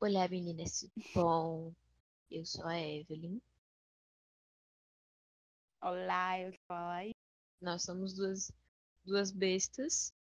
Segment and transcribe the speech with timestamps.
[0.00, 0.88] Olá, meninas.
[1.14, 1.72] Bom,
[2.30, 3.40] eu sou a Evelyn.
[5.80, 7.14] Olá, eu sou a Laís.
[7.60, 8.52] Nós somos duas,
[9.04, 10.12] duas bestas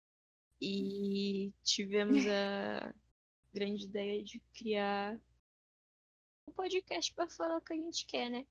[0.62, 2.94] e tivemos a
[3.54, 5.20] grande ideia de criar
[6.48, 8.46] um podcast para falar o que a gente quer, né?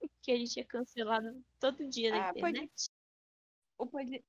[0.00, 2.90] Porque a gente é cancelado todo dia na Ah, pode- internet.
[3.78, 4.24] O, pod...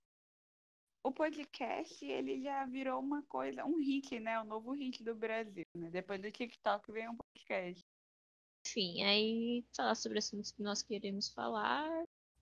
[1.03, 4.39] o podcast, ele já virou uma coisa, um hit, né?
[4.39, 5.89] O novo hit do Brasil, né?
[5.89, 7.83] Depois do TikTok vem um podcast.
[8.65, 11.89] Enfim, aí falar sobre assuntos que nós queremos falar.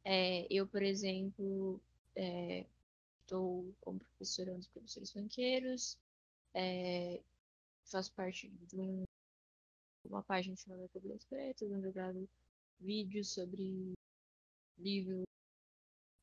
[0.03, 1.81] É, eu, por exemplo,
[2.15, 2.65] é,
[3.21, 5.97] estou como professora dos professores banqueiros.
[6.53, 7.19] É,
[7.85, 9.03] faço parte de um-
[10.05, 12.27] uma página chamada Cabelo Pretas, onde eu gravo
[12.79, 13.93] vídeos sobre
[14.77, 15.23] livro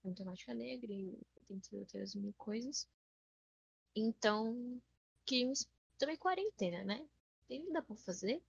[0.03, 1.19] com temática negra e
[1.51, 2.87] entre outras mil coisas.
[3.95, 4.81] Então,
[5.27, 5.67] queríamos
[5.99, 7.07] também quarentena, né?
[7.49, 8.43] Tem nada pra fazer.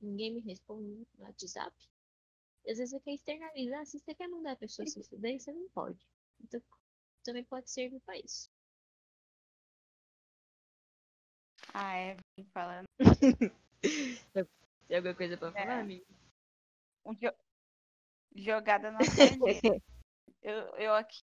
[0.00, 1.74] Ninguém me responde no WhatsApp.
[2.64, 3.86] E às vezes você quer externalizar.
[3.86, 5.98] Se você quer mandar a pessoa se fuder, você não pode.
[6.42, 6.60] Então,
[7.22, 8.50] também pode servir pra isso.
[11.72, 12.86] Ah, é, vem falando.
[14.86, 15.80] Tem alguma coisa pra falar, É.
[15.80, 16.06] amigo?
[17.04, 17.34] Um jo-
[18.36, 19.60] Jogada na sardinha.
[20.42, 21.22] eu, eu aqui.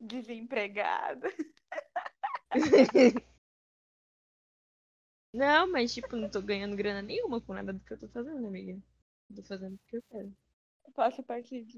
[0.00, 1.28] Desempregada.
[5.32, 8.44] Não, mas tipo, não tô ganhando grana nenhuma com nada do que eu tô fazendo,
[8.46, 8.80] amiga.
[9.30, 10.36] Eu tô fazendo porque eu quero.
[10.86, 11.76] Eu faço parte de.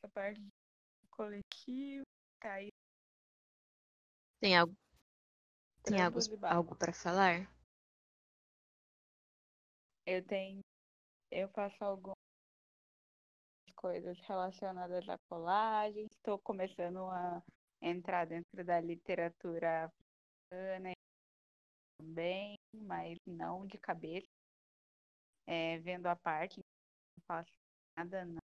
[0.00, 0.50] Faço parte do
[1.10, 2.04] coletivo.
[2.40, 2.68] Tá aí.
[4.40, 4.76] Tem algo,
[5.82, 7.50] tem algo, algo pra falar?
[10.06, 10.60] Eu tenho.
[11.30, 12.25] Eu faço algumas
[13.76, 16.06] coisas relacionadas à colagem.
[16.10, 17.42] Estou começando a
[17.80, 20.92] entrar dentro da literatura africana
[21.98, 24.26] também, mas não de cabeça.
[25.46, 27.52] É, vendo a parte, não faço
[27.96, 28.38] nada, não.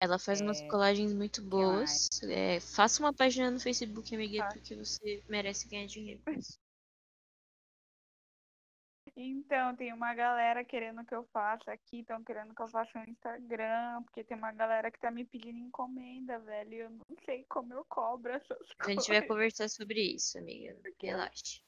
[0.00, 2.08] Ela faz umas É, colagens muito boas.
[2.22, 4.58] É, faça uma página no Facebook, Faço.
[4.58, 6.22] porque você merece ganhar dinheiro.
[9.20, 13.02] Então, tem uma galera querendo que eu faça aqui, estão querendo que eu faça um
[13.10, 16.72] Instagram, porque tem uma galera que tá me pedindo encomenda, velho.
[16.72, 19.08] e Eu não sei como eu cobro essas A gente coisas.
[19.08, 20.72] vai conversar sobre isso, amiga.
[20.82, 21.60] Porque- Relaxe.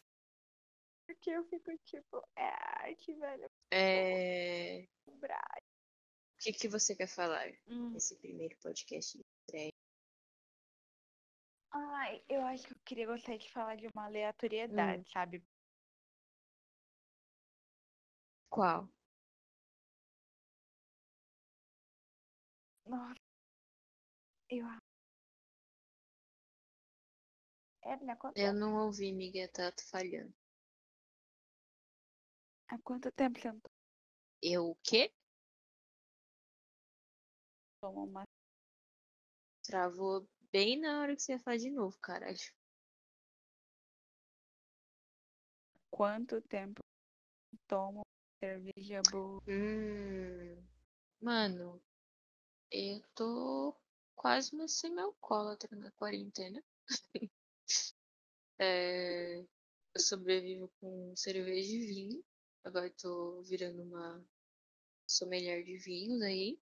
[1.09, 2.45] Porque eu fico tipo, é
[2.85, 3.51] arte, velho.
[3.73, 4.87] É...
[5.09, 7.91] O que, que você quer falar Hum.
[7.91, 9.73] nesse primeiro podcast de estreia?
[11.73, 15.43] Ai, eu acho que eu queria gostar de falar de uma aleatoriedade, sabe?
[18.51, 18.89] Qual?
[22.87, 23.15] Nossa.
[24.51, 24.67] Eu.
[27.85, 30.35] Evelyn, há quanto, Eu não ouvi, amiga, tá falhando.
[32.69, 33.61] há quanto tempo você não
[34.43, 35.13] Eu o quê?
[37.81, 38.25] toma uma.
[39.63, 42.37] Travou bem na hora que você ia falar de novo, caralho.
[45.91, 46.81] Quanto tempo
[47.67, 48.03] toma
[48.41, 49.41] cerveja boa?
[49.47, 50.63] Hum,
[51.21, 51.83] mano,
[52.73, 53.77] eu tô
[54.17, 56.63] quase uma semi-alcoólatra na quarentena.
[58.59, 62.25] É, eu sobrevivo com cerveja e vinho.
[62.65, 64.25] Agora eu tô virando uma
[65.07, 66.59] sommelier de vinhos aí.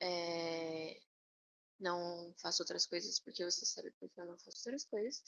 [0.00, 1.00] É,
[1.80, 5.22] não faço outras coisas porque você sabe porque eu não faço outras coisas.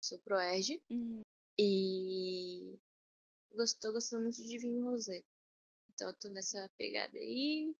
[0.00, 0.80] Sou proerd.
[0.90, 1.22] Hum,
[1.58, 2.78] E
[3.56, 5.22] gost- tô gostando muito de vinho rosé.
[5.94, 7.74] Então eu tô nessa pegada aí.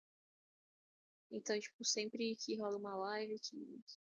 [1.30, 3.56] Então, tipo, sempre que rola uma live que,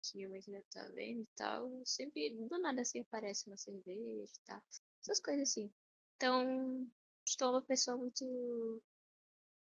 [0.03, 4.31] que minha mãe deve tá vendo e tal, sempre do nada assim aparece uma cerveja
[4.35, 4.61] e tal.
[5.01, 5.71] Essas coisas assim.
[6.17, 6.87] Então,
[7.25, 8.81] estou uma pessoa muito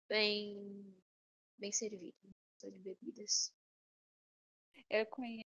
[0.09, 0.93] bem,
[1.59, 2.17] bem servida.
[2.59, 3.53] Tô de bebidas.
[4.89, 5.43] eu conheço.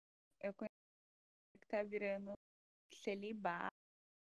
[0.42, 0.74] Eu conheço
[1.60, 2.32] que tá virando
[2.92, 3.74] celibato,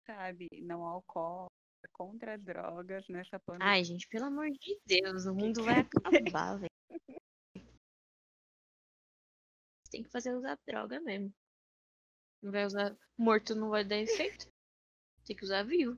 [0.08, 0.48] sabe?
[0.64, 1.47] Não álcool,
[1.92, 3.74] contra as drogas nessa pandemia.
[3.74, 6.72] Ai, gente, pelo amor de Deus, o mundo vai acabar, velho.
[9.90, 11.34] Tem que fazer usar droga mesmo.
[12.42, 12.96] Não vai usar.
[13.18, 14.48] Morto não vai dar efeito.
[15.26, 15.98] Tem que usar vivo.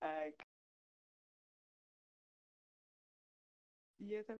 [0.00, 0.34] Ai,
[4.00, 4.38] E eu tava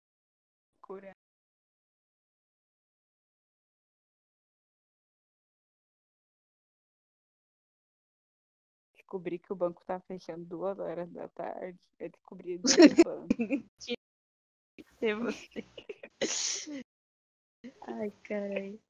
[9.11, 11.81] Descobri que o banco tá fechando duas horas da tarde.
[11.99, 13.69] Eu descobri dentro do banco.
[15.01, 15.65] Ser você.
[17.89, 18.81] Ai, caralho.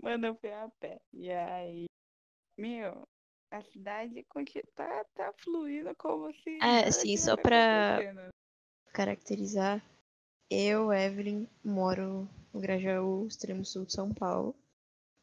[0.00, 0.98] Mano, eu fui a pé.
[1.12, 1.84] E aí,
[2.56, 3.06] meu,
[3.50, 4.26] a cidade
[4.74, 7.98] tá, tá fluindo como se É, assim, tivesse só pra
[8.94, 9.84] caracterizar,
[10.50, 14.56] eu, Evelyn, moro no Grajaú, extremo sul de São Paulo.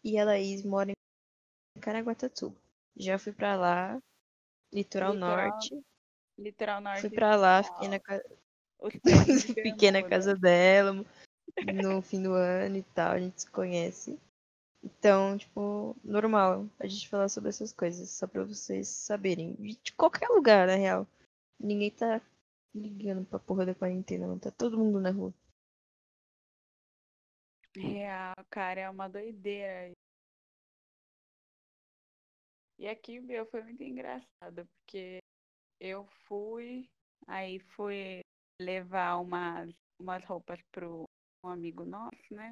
[0.03, 2.62] E a Laís mora em Caraguatatuba.
[2.95, 3.99] Já fui pra lá,
[4.73, 5.81] litoral Litoral, norte.
[6.37, 8.21] litoral norte Fui pra lá, fiquei na, Paulo.
[8.21, 8.35] ca-
[8.79, 10.09] Os prédios de fiquei na bermuda.
[10.09, 10.93] casa dela
[11.91, 14.19] no fim do ano e tal, a gente se conhece.
[14.83, 19.53] Então, tipo, normal a gente falar sobre essas coisas, só pra vocês saberem.
[19.55, 21.07] De de qualquer lugar, na real.
[21.59, 22.21] Ninguém tá
[22.75, 24.37] ligando pra porra da quarentena, não.
[24.37, 25.33] Tá todo mundo na rua.
[27.75, 29.91] Real, cara, é uma doideira.
[32.83, 35.19] E aqui, meu, foi muito engraçado, porque
[35.79, 36.85] eu fui,
[37.25, 38.19] aí fui
[38.59, 41.05] levar umas, umas roupas pro
[41.45, 42.49] um amigo nosso, né?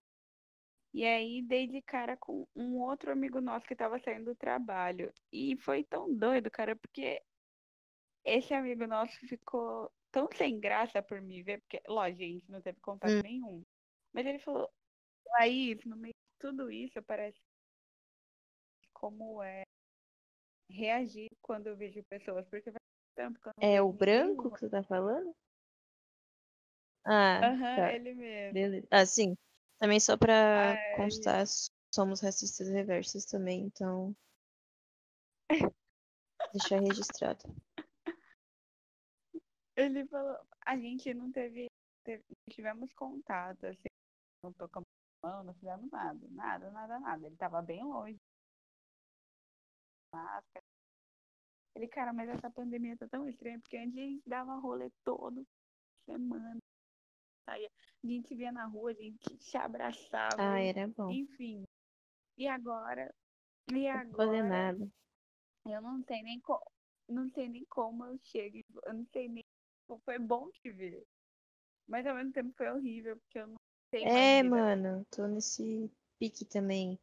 [0.94, 5.12] E aí dei de cara com um outro amigo nosso que tava saindo do trabalho.
[5.34, 7.22] E foi tão doido, cara, porque
[8.24, 12.62] esse amigo nosso ficou tão sem graça por me ver, porque, lógico, a gente não
[12.62, 13.22] teve contato Hum.
[13.22, 13.64] nenhum.
[14.14, 14.70] Mas ele falou,
[15.28, 17.38] Laís, no meio de tudo isso, parece
[18.94, 19.64] como é
[20.72, 22.80] reagir quando eu vejo pessoas, porque vai
[23.16, 25.34] tanto que eu não É o branco que você tá falando?
[27.06, 27.94] Ah, Aham, tá.
[27.94, 28.54] ele mesmo.
[28.54, 28.88] Beleza.
[28.92, 29.36] Ah, sim.
[29.80, 31.44] Também só pra Aí, constar,
[31.94, 34.16] somos racistas reversos também, então.
[36.54, 37.44] Deixar registrado.
[39.76, 41.68] ele falou, a gente não teve,
[42.04, 43.88] teve- não tivemos contato, assim,
[44.44, 44.86] não tocamos
[45.24, 47.28] mão, não fizemos nada, nada, nada, nada.
[47.28, 48.18] Ele tava bem longe.
[50.14, 50.61] Máscara.
[51.76, 55.46] Ele, cara, mas essa pandemia tá tão estranha, porque antes a gente dava rolê todo
[56.06, 56.60] semana.
[57.46, 57.70] Saía,
[58.04, 61.12] a gente via na rua, a gente se abraçava, Ah, era bom.
[61.14, 61.64] enfim.
[62.38, 63.14] E agora,
[63.72, 64.92] e Não agora, nada.
[65.66, 66.66] eu não sei nem como,
[67.08, 69.44] não sei nem como eu chego, eu não sei nem
[70.06, 71.04] foi bom te ver.
[71.88, 73.56] Mas ao mesmo tempo foi horrível, porque eu não
[73.90, 77.00] sei É, mano, tô nesse pique também.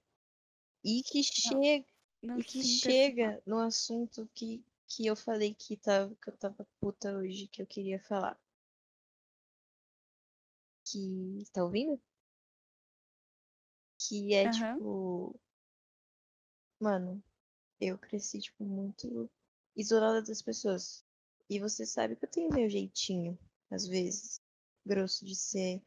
[0.84, 1.86] E que chega,
[2.22, 6.66] Não e que chega no assunto que, que eu falei que, tava, que eu tava
[6.80, 8.38] puta hoje, que eu queria falar.
[10.84, 11.44] Que.
[11.52, 12.00] Tá ouvindo?
[13.98, 14.74] Que é Aham.
[14.74, 15.40] tipo.
[16.80, 17.22] Mano,
[17.80, 19.28] eu cresci, tipo, muito
[19.76, 21.04] isolada das pessoas.
[21.50, 23.38] E você sabe que eu tenho meu jeitinho,
[23.70, 24.40] às vezes,
[24.84, 25.82] grosso de ser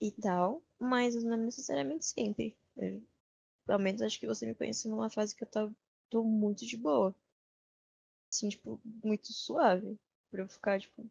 [0.00, 2.56] e tal, mas não necessariamente sempre.
[2.76, 3.02] Eu,
[3.66, 5.72] pelo menos acho que você me conhece numa fase que eu tô,
[6.08, 7.14] tô muito de boa.
[8.30, 9.98] Assim, tipo, muito suave.
[10.30, 11.08] Pra eu ficar, tipo,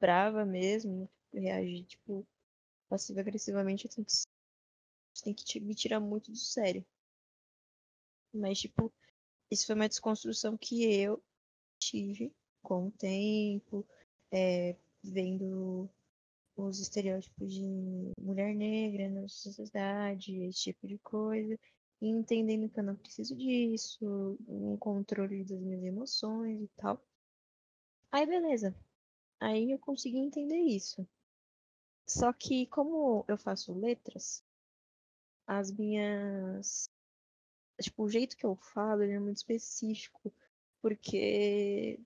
[0.00, 2.26] brava mesmo, reagir, tipo,
[2.88, 6.84] passivo-agressivamente, eu tenho que, tem que me tirar muito do sério.
[8.34, 8.92] Mas, tipo,
[9.50, 11.22] isso foi uma desconstrução que eu
[11.78, 13.86] tive com o tempo,
[14.30, 15.88] é, vendo
[16.56, 21.58] os estereótipos de mulher negra na sociedade, esse tipo de coisa,
[22.02, 27.00] e entendendo que eu não preciso disso, um controle das minhas emoções e tal.
[28.10, 28.74] Aí, beleza.
[29.40, 31.06] Aí eu consegui entender isso.
[32.06, 34.44] Só que, como eu faço letras,
[35.46, 36.90] as minhas.
[37.80, 40.34] Tipo, o jeito que eu falo é muito específico.
[40.80, 42.00] Porque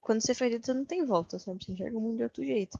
[0.00, 1.64] quando você faz letra não tem volta, sabe?
[1.64, 2.78] Você enxerga o mundo de outro jeito.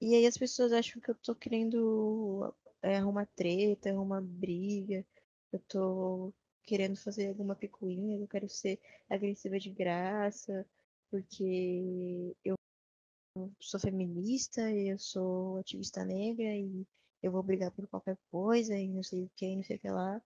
[0.00, 5.06] E aí as pessoas acham que eu tô querendo é, arrumar treta, arrumar briga.
[5.56, 6.34] Eu tô
[6.64, 10.66] querendo fazer alguma picuinha, eu quero ser agressiva de graça,
[11.10, 12.56] porque eu
[13.58, 16.86] sou feminista, eu sou ativista negra e
[17.22, 19.88] eu vou brigar por qualquer coisa e não sei o que, não sei o que
[19.88, 20.22] lá.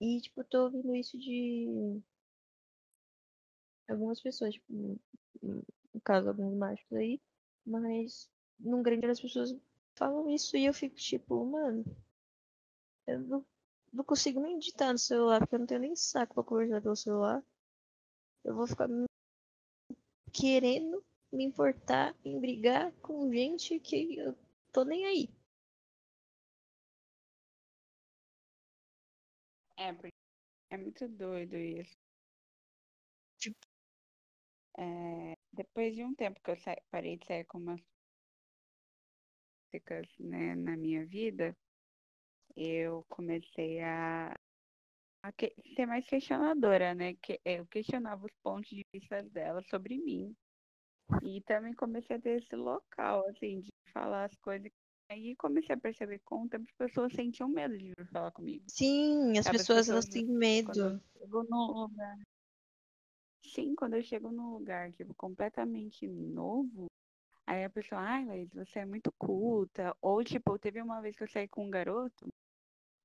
[0.00, 2.02] E, tipo, eu tô ouvindo isso de
[3.88, 4.98] algumas pessoas, tipo,
[5.40, 7.20] no caso, alguns machos aí,
[7.64, 8.28] mas
[8.58, 9.54] num grande das pessoas
[9.94, 11.84] falam isso e eu fico tipo, mano,
[13.06, 13.46] eu não,
[13.94, 16.96] não consigo nem editar no celular, porque eu não tenho nem saco pra conversar pelo
[16.96, 17.42] celular.
[18.44, 18.88] Eu vou ficar
[20.34, 24.36] querendo me importar em brigar com gente que eu
[24.70, 25.28] tô nem aí.
[29.76, 30.12] É, porque
[30.70, 31.96] é muito doido isso.
[33.38, 33.68] Tipo-
[34.78, 36.56] É, depois de um tempo que eu
[36.90, 37.80] parei de sair com umas
[39.72, 41.54] músicas, né, na minha vida,
[42.56, 44.34] eu comecei a,
[45.22, 47.14] a que- ser mais questionadora, né?
[47.14, 50.34] Que eu questionava os pontos de vista dela sobre mim.
[51.22, 54.70] E também comecei a ter esse local, assim, de falar as coisas
[55.10, 58.64] Aí comecei a perceber que com o tempo as pessoas sentiam medo de falar comigo.
[58.68, 60.26] Sim, as Sabe, pessoas elas têm
[60.64, 61.00] quando medo.
[61.18, 62.18] chego num lugar.
[63.44, 66.86] Sim, quando eu chego num lugar, tipo, completamente novo,
[67.46, 69.94] aí a pessoa, ai, Laís, você é muito culta.
[70.00, 72.26] Ou, tipo, teve uma vez que eu saí com um garoto,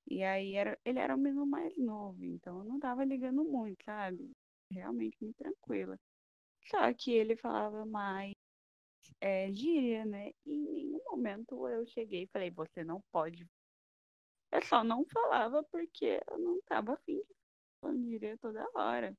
[0.10, 3.84] e aí era, ele era o menino mais novo, então eu não tava ligando muito,
[3.86, 4.32] sabe?
[4.72, 6.00] Realmente muito tranquila.
[6.68, 8.34] Só que ele falava mais
[9.22, 10.32] é, gíria, né?
[10.46, 13.48] E em nenhum momento eu cheguei e falei, você não pode.
[14.52, 17.36] Eu só não falava porque eu não tava afim de
[17.82, 19.16] falar gíria toda hora.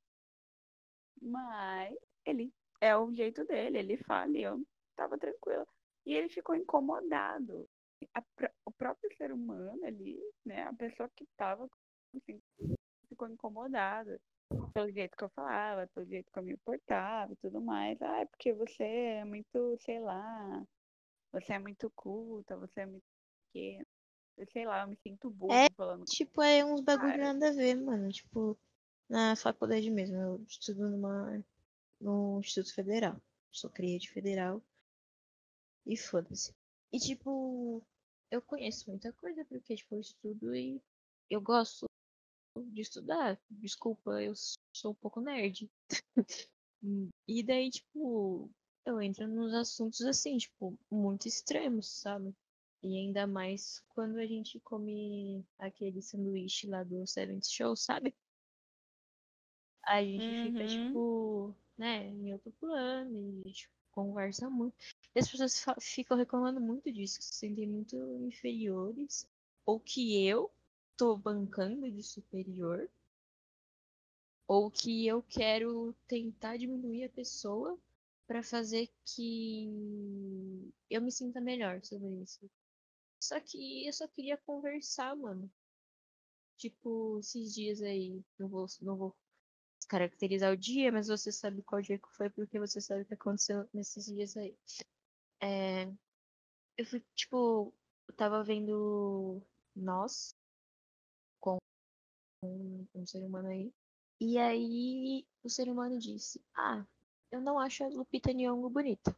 [1.22, 4.64] Mas ele é o jeito dele, ele fala e eu
[4.96, 5.66] tava tranquila.
[6.04, 7.68] E ele ficou incomodado.
[8.14, 8.22] A
[8.64, 10.62] o próprio ser humano ali, né?
[10.64, 11.68] A pessoa que tava
[12.16, 12.40] assim,
[13.08, 14.20] ficou incomodada
[14.74, 18.00] pelo jeito que eu falava, pelo jeito que eu me portava e tudo mais.
[18.02, 20.64] Ah, é porque você é muito, sei lá,
[21.32, 23.04] você é muito culta, você é muito
[23.52, 23.86] pequena.
[24.52, 27.18] Sei lá, eu me sinto É, bobo falando tipo, é uns bagulho cara.
[27.18, 28.10] nada a ver, mano.
[28.10, 28.58] Tipo,
[29.08, 31.44] na faculdade mesmo, eu estudo numa,
[32.00, 33.20] no Instituto Federal.
[33.50, 34.62] Sou cria de federal.
[35.86, 36.54] E foda-se.
[36.92, 37.82] E tipo,
[38.30, 40.80] eu conheço muita coisa porque, tipo, eu estudo e
[41.28, 41.86] eu gosto
[42.58, 43.40] de estudar.
[43.50, 44.32] Desculpa, eu
[44.74, 45.70] sou um pouco nerd.
[47.28, 48.50] E daí, tipo,
[48.86, 52.34] eu entro nos assuntos assim, tipo, muito extremos, sabe?
[52.82, 58.14] E ainda mais quando a gente come aquele sanduíche lá do Seventh Show, sabe?
[59.84, 60.66] A gente fica, Uhum.
[60.66, 64.74] tipo, né, em outro plano e gente conversa muito.
[65.14, 69.28] E as pessoas ficam reclamando muito disso, que se sentem muito inferiores.
[69.66, 70.50] Ou que eu
[70.96, 72.88] tô bancando de superior.
[74.46, 77.78] Ou que eu quero tentar diminuir a pessoa
[78.26, 82.50] pra fazer que eu me sinta melhor sobre isso.
[83.20, 85.50] Só que eu só queria conversar, mano.
[86.56, 89.16] Tipo, esses dias aí, não vou, não vou
[89.90, 93.14] caracterizar o dia, mas você sabe qual dia que foi porque você sabe o que
[93.14, 94.56] aconteceu nesses dias aí.
[95.42, 95.90] É,
[96.78, 97.74] eu fui, tipo,
[98.06, 99.42] eu tava vendo
[99.74, 100.32] nós
[101.40, 101.58] com
[102.44, 103.72] um ser humano aí.
[104.20, 106.86] E aí o ser humano disse, ah,
[107.32, 109.16] eu não acho a Lupita Nyong'o bonita.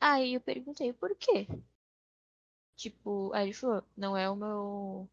[0.00, 1.48] Aí eu perguntei, por quê?
[2.76, 5.08] Tipo, aí ele falou, não é o meu.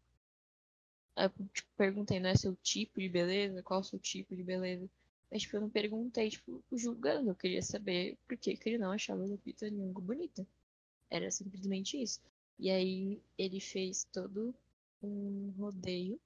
[1.24, 3.62] Eu tipo, perguntei, não é seu tipo de beleza?
[3.62, 4.88] Qual o seu tipo de beleza?
[5.30, 7.30] Mas tipo, eu não perguntei, tipo, julgando.
[7.30, 10.46] Eu queria saber por que, que ele não achava a Lupita Nyong'o bonita.
[11.10, 12.20] Era simplesmente isso.
[12.58, 14.54] E aí ele fez todo
[15.02, 16.20] um rodeio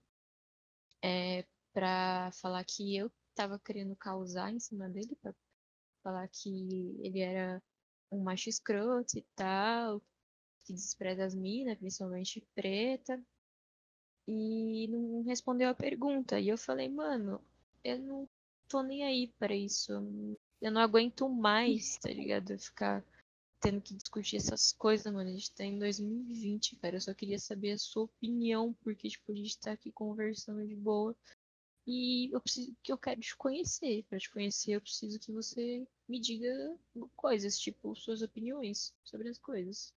[1.02, 5.34] é, pra falar que eu tava querendo causar em cima dele, pra
[6.02, 7.62] falar que ele era
[8.10, 10.00] um macho escroto e tal,
[10.64, 13.20] que despreza as minas, principalmente preta,
[14.26, 16.40] e não respondeu a pergunta.
[16.40, 17.40] E eu falei, mano,
[17.82, 18.28] eu não
[18.68, 19.92] tô nem aí pra isso.
[20.60, 22.58] Eu não aguento mais, tá ligado?
[22.58, 23.04] Ficar
[23.60, 25.28] tendo que discutir essas coisas, mano.
[25.28, 26.96] A gente tá em 2020, cara.
[26.96, 30.74] Eu só queria saber a sua opinião, porque, tipo, a gente tá aqui conversando de
[30.74, 31.16] boa.
[31.86, 34.04] E eu preciso que eu quero te conhecer.
[34.08, 36.76] Pra te conhecer, eu preciso que você me diga
[37.14, 39.92] coisas, tipo, suas opiniões sobre as coisas.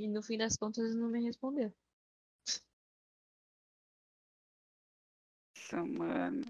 [0.00, 1.70] E no fim das contas, ele não me respondeu.
[5.70, 6.42] Nossa, mano.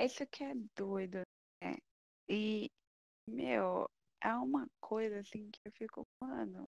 [0.00, 1.20] Isso que é doido,
[1.62, 1.76] né?
[2.28, 2.70] E,
[3.28, 3.88] meu,
[4.22, 6.66] é uma coisa assim que eu fico, mano,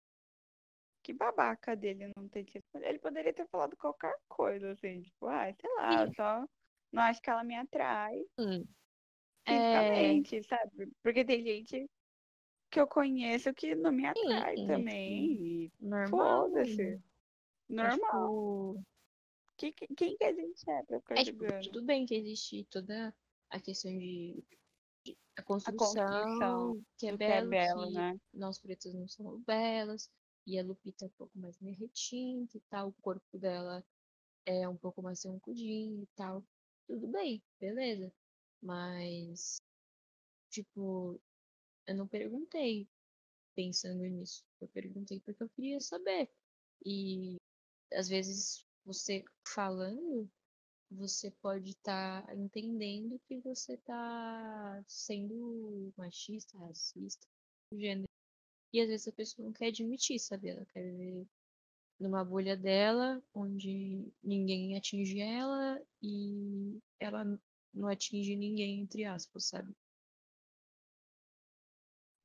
[1.04, 2.64] que babaca dele não ter tido.
[2.76, 6.46] Ele poderia ter falado qualquer coisa, assim, tipo, ah, sei lá, eu só
[6.92, 8.66] não acho que ela me atrai Hum,
[9.46, 9.52] é.
[9.54, 10.92] fisicamente, sabe?
[11.04, 11.88] Porque tem gente
[12.70, 15.72] que eu conheço que não me atrai Sim, também.
[15.80, 16.50] normal.
[16.50, 16.82] foda-se.
[16.82, 17.00] É,
[17.70, 17.98] Normal.
[17.98, 18.86] tipo,
[19.58, 22.64] Que- que- Quem que a gente é pra ficar é, tipo, tudo bem que existe
[22.70, 23.14] toda
[23.50, 24.44] a questão de,
[25.04, 28.20] de- a A construção, construção que é do que é belo, belo, que né?
[28.34, 30.12] nós pretas não somos belas,
[30.46, 33.84] e a Lupita é um pouco mais derretida e tal, o corpo dela
[34.46, 36.44] é um pouco mais troncudinho e tal.
[36.88, 38.14] Tudo bem, beleza.
[38.62, 39.58] Mas,
[40.52, 41.20] tipo,
[41.88, 42.88] eu não perguntei
[43.56, 44.44] pensando nisso.
[44.62, 46.30] Eu perguntei porque eu queria saber.
[46.86, 47.38] E
[47.94, 50.30] às vezes você falando,
[50.92, 57.26] você pode estar entendendo que você está sendo machista, racista,
[57.74, 58.08] gênero.
[58.74, 60.50] E às vezes a pessoa não quer admitir, sabe?
[60.50, 61.26] Ela quer ver
[62.00, 67.24] numa bolha dela, onde ninguém atinge ela e ela
[67.74, 69.74] não atinge ninguém, entre aspas, sabe?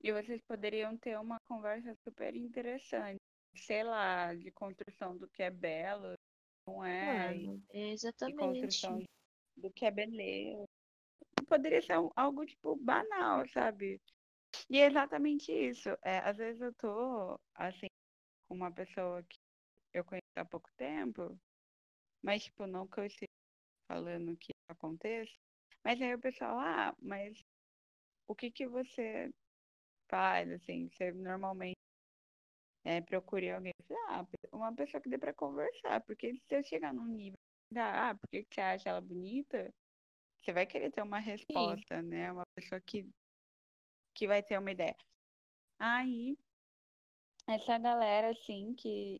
[0.03, 3.21] E vocês poderiam ter uma conversa super interessante,
[3.55, 6.15] sei lá, de construção do que é belo,
[6.67, 7.35] não é?
[7.35, 8.37] De exatamente.
[8.37, 9.05] construção
[9.57, 10.65] do que é beleza.
[11.47, 14.01] Poderia ser algo, tipo, banal, sabe?
[14.69, 15.89] E é exatamente isso.
[16.03, 17.87] É, às vezes eu tô, assim,
[18.49, 19.39] com uma pessoa que
[19.95, 21.39] eu conheço há pouco tempo,
[22.23, 23.31] mas, tipo, não que eu esteja
[23.87, 25.33] falando que aconteça,
[25.85, 27.39] mas aí o pessoal, ah, mas
[28.27, 29.31] o que que você
[30.13, 31.79] faz, assim, você normalmente
[32.85, 33.73] é, procura alguém,
[34.09, 37.39] ah, uma pessoa que dê pra conversar, porque se eu chegar num nível,
[37.73, 39.73] da, ah, por que você acha ela bonita?
[40.43, 42.31] Você vai querer ter uma resposta, né?
[42.31, 43.09] Uma pessoa que,
[44.15, 44.95] que vai ter uma ideia.
[45.79, 46.37] Aí,
[47.49, 49.19] essa galera, assim, que,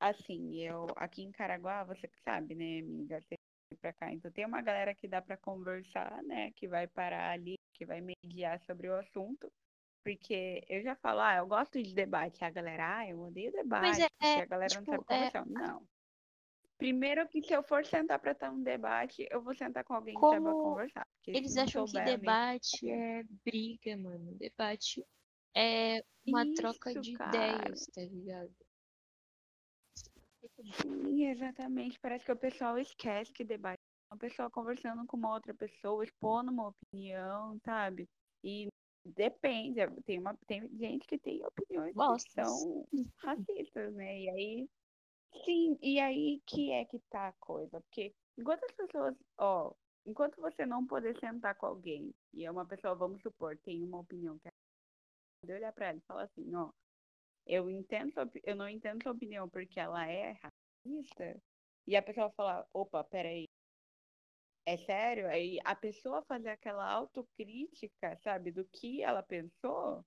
[0.00, 3.36] assim, eu, aqui em Caraguá, você que sabe, né, amiga, você
[3.80, 7.56] pra cá, então tem uma galera que dá pra conversar, né, que vai parar ali,
[7.74, 9.52] que vai mediar sobre o assunto,
[10.06, 13.96] porque eu já falo, ah, eu gosto de debate, a galera, ah, eu odeio Mas
[13.96, 15.46] debate, é, porque é, a galera não tipo, sabe é, conversar.
[15.46, 15.88] Não.
[16.78, 20.14] Primeiro que se eu for sentar pra ter um debate, eu vou sentar com alguém
[20.14, 24.32] que saiba como conversar, eles não acham que souber, debate é briga, mano.
[24.36, 25.04] Debate
[25.56, 27.30] é uma troca Isso, de cara.
[27.30, 28.54] ideias, tá ligado?
[30.82, 31.98] Sim, exatamente.
[31.98, 36.04] Parece que o pessoal esquece que debate é uma pessoa conversando com uma outra pessoa,
[36.04, 38.08] expondo uma opinião, sabe?
[38.44, 38.68] E
[39.14, 41.94] depende, tem uma tem gente que tem opiniões
[42.24, 42.86] que são
[43.18, 44.20] racistas, né?
[44.20, 44.68] E aí,
[45.44, 49.72] sim, e aí que é que tá a coisa, porque enquanto as pessoas, ó,
[50.04, 54.00] enquanto você não poder sentar com alguém e é uma pessoa, vamos supor, tem uma
[54.00, 56.70] opinião que é olhar pra ela e falar assim, ó,
[57.46, 61.40] eu entendo, eu não entendo sua opinião porque ela é racista.
[61.86, 63.44] E a pessoa falar, opa, peraí,
[64.66, 65.28] é sério?
[65.28, 70.04] Aí a pessoa fazer aquela autocrítica, sabe, do que ela pensou,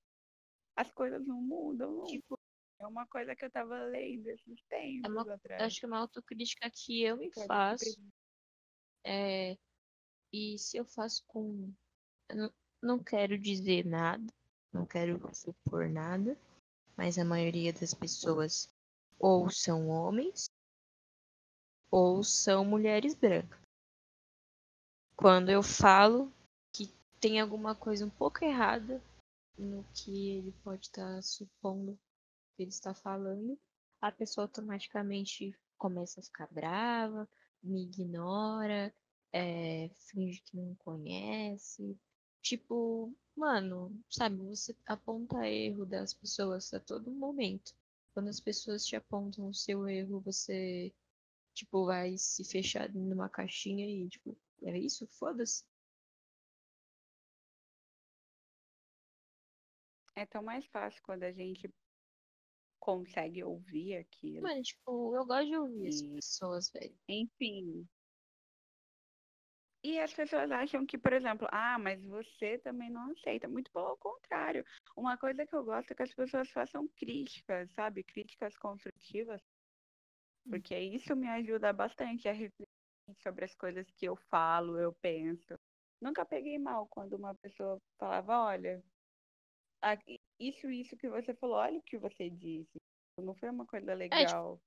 [0.75, 1.97] as coisas não mudam.
[1.97, 2.03] não.
[2.05, 2.37] Tipo,
[2.81, 5.63] É uma coisa que eu tava lendo esses tempos é uma, eu atrás.
[5.63, 7.99] acho que é uma autocrítica que eu me faço.
[9.03, 9.57] É,
[10.31, 11.73] e se eu faço com.
[12.29, 14.25] Eu não, não quero dizer nada,
[14.71, 16.38] não quero supor nada,
[16.95, 18.69] mas a maioria das pessoas
[19.17, 20.49] ou são homens
[21.91, 23.60] ou são mulheres brancas.
[25.19, 26.32] Quando eu falo
[26.71, 26.88] que
[27.19, 29.03] tem alguma coisa um pouco errada
[29.58, 31.99] no que ele pode estar supondo
[32.55, 33.60] que ele está falando,
[33.99, 37.27] a pessoa automaticamente começa a ficar brava,
[37.62, 38.95] me ignora,
[39.34, 41.99] é, finge que não conhece.
[42.41, 47.75] Tipo, mano, sabe, você aponta erro das pessoas a todo momento.
[48.13, 50.93] Quando as pessoas te apontam o seu erro, você,
[51.53, 55.08] tipo, vai se fechar numa caixinha e, tipo, é isso?
[55.08, 55.63] Foda-se.
[60.15, 61.74] É tão mais fácil quando a gente
[62.80, 64.41] consegue ouvir aquilo.
[64.41, 66.98] Mano, tipo, eu gosto de ouvir as pessoas, velho.
[67.08, 67.88] Enfim.
[69.82, 73.48] E as pessoas acham que, por exemplo, ah, mas você também não aceita.
[73.48, 74.65] Muito pelo contrário.
[74.95, 78.04] Uma coisa que eu gosto é que as pessoas façam críticas, sabe?
[78.04, 79.41] Críticas construtivas.
[80.50, 82.78] Porque isso me ajuda bastante a refletir
[83.17, 85.56] sobre as coisas que eu falo, eu penso.
[86.02, 88.84] Nunca peguei mal quando uma pessoa falava, olha,
[90.39, 92.82] isso, isso que você falou, olha o que você disse.
[93.17, 94.62] Não foi uma coisa legal.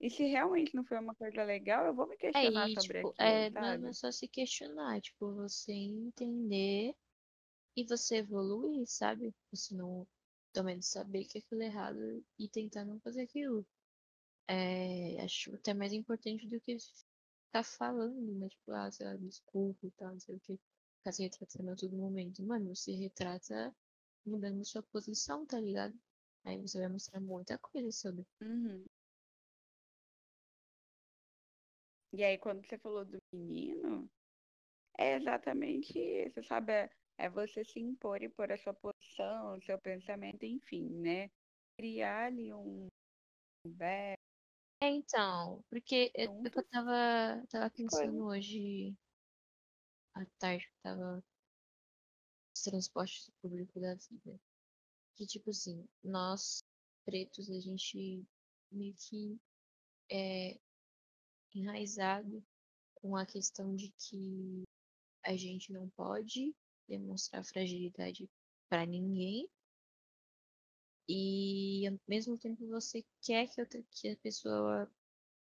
[0.00, 2.98] E se realmente não foi uma coisa legal, eu vou me É, questionar e, sobre
[2.98, 3.78] tipo, aquilo, é, não sabe?
[3.78, 6.94] não é só se questionar, tipo, você entender
[7.76, 9.34] e você evoluir, sabe?
[9.52, 10.06] Você não
[10.52, 13.66] também saber que aquilo é errado e tentar não fazer aquilo.
[14.48, 16.76] É, acho até mais importante do que
[17.52, 18.48] ficar falando, né?
[18.48, 20.58] Tipo, ah, sei lá, desculpa e tal, não sei o que.
[20.98, 22.42] Ficar se retratando a todo momento.
[22.42, 23.74] Mano, você retrata
[24.24, 25.94] mudando sua posição, tá ligado?
[26.44, 28.24] Aí você vai mostrar muita coisa sobre.
[28.40, 28.84] Uhum.
[32.14, 34.08] E aí, quando você falou do menino,
[34.98, 36.72] é exatamente isso, sabe?
[36.72, 41.30] É, é você se impor e pôr a sua posição, o seu pensamento, enfim, né?
[41.76, 42.86] Criar ali um
[43.66, 44.21] verso.
[44.82, 48.24] É, então, porque eu, eu tava, tava pensando Coisa.
[48.24, 48.98] hoje
[50.12, 51.24] à tarde, que tava
[52.50, 54.40] nos transportes público da vida.
[55.14, 56.64] Que, tipo assim, nós,
[57.04, 58.26] pretos, a gente
[58.72, 59.38] meio que
[60.10, 60.58] é
[61.54, 62.44] enraizado
[62.96, 64.64] com a questão de que
[65.24, 66.52] a gente não pode
[66.88, 68.28] demonstrar fragilidade
[68.68, 69.48] para ninguém.
[71.14, 74.90] E ao mesmo tempo você quer que, outra, que a pessoa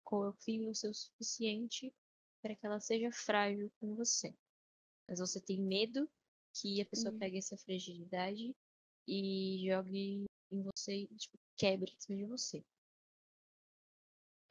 [0.04, 1.94] confie o seu suficiente
[2.42, 4.34] para que ela seja frágil com você.
[5.08, 6.10] Mas você tem medo
[6.54, 7.18] que a pessoa Uhum.
[7.18, 8.56] pegue essa fragilidade
[9.08, 12.64] e jogue em você, tipo, quebre em cima de você.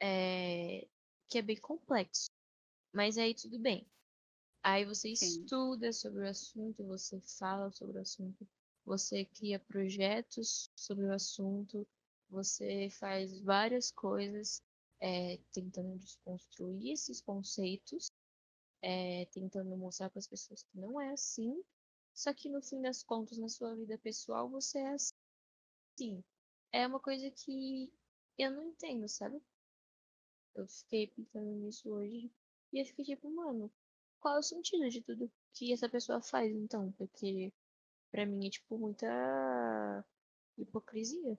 [0.02, 0.88] É,
[1.28, 2.30] que é bem complexo.
[2.94, 3.86] Mas aí tudo bem.
[4.64, 5.12] Aí você Sim.
[5.12, 8.48] estuda sobre o assunto, você fala sobre o assunto,
[8.88, 11.86] você cria projetos sobre o assunto,
[12.30, 14.62] você faz várias coisas
[14.98, 18.10] é, tentando desconstruir esses conceitos,
[18.80, 21.62] é, tentando mostrar para as pessoas que não é assim,
[22.14, 26.24] só que no fim das contas, na sua vida pessoal, você é assim.
[26.72, 27.92] É uma coisa que
[28.38, 29.38] eu não entendo, sabe?
[30.54, 32.30] Eu fiquei pensando nisso hoje
[32.72, 33.70] e eu fiquei tipo, mano,
[34.18, 36.90] qual é o sentido de tudo que essa pessoa faz então?
[36.92, 37.52] Porque
[38.10, 39.06] pra mim é tipo muita
[40.58, 41.38] hipocrisia.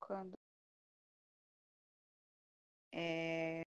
[0.00, 0.36] Quando
[2.92, 3.62] é,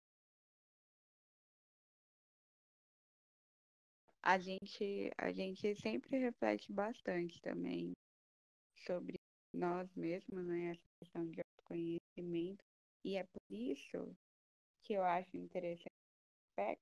[4.21, 7.93] a gente a gente sempre reflete bastante também
[8.85, 9.19] sobre
[9.53, 10.71] nós mesmos, né?
[10.71, 12.63] Essa questão de autoconhecimento.
[13.03, 14.15] E é por isso
[14.87, 15.91] que eu acho interessante
[16.49, 16.81] aspecto.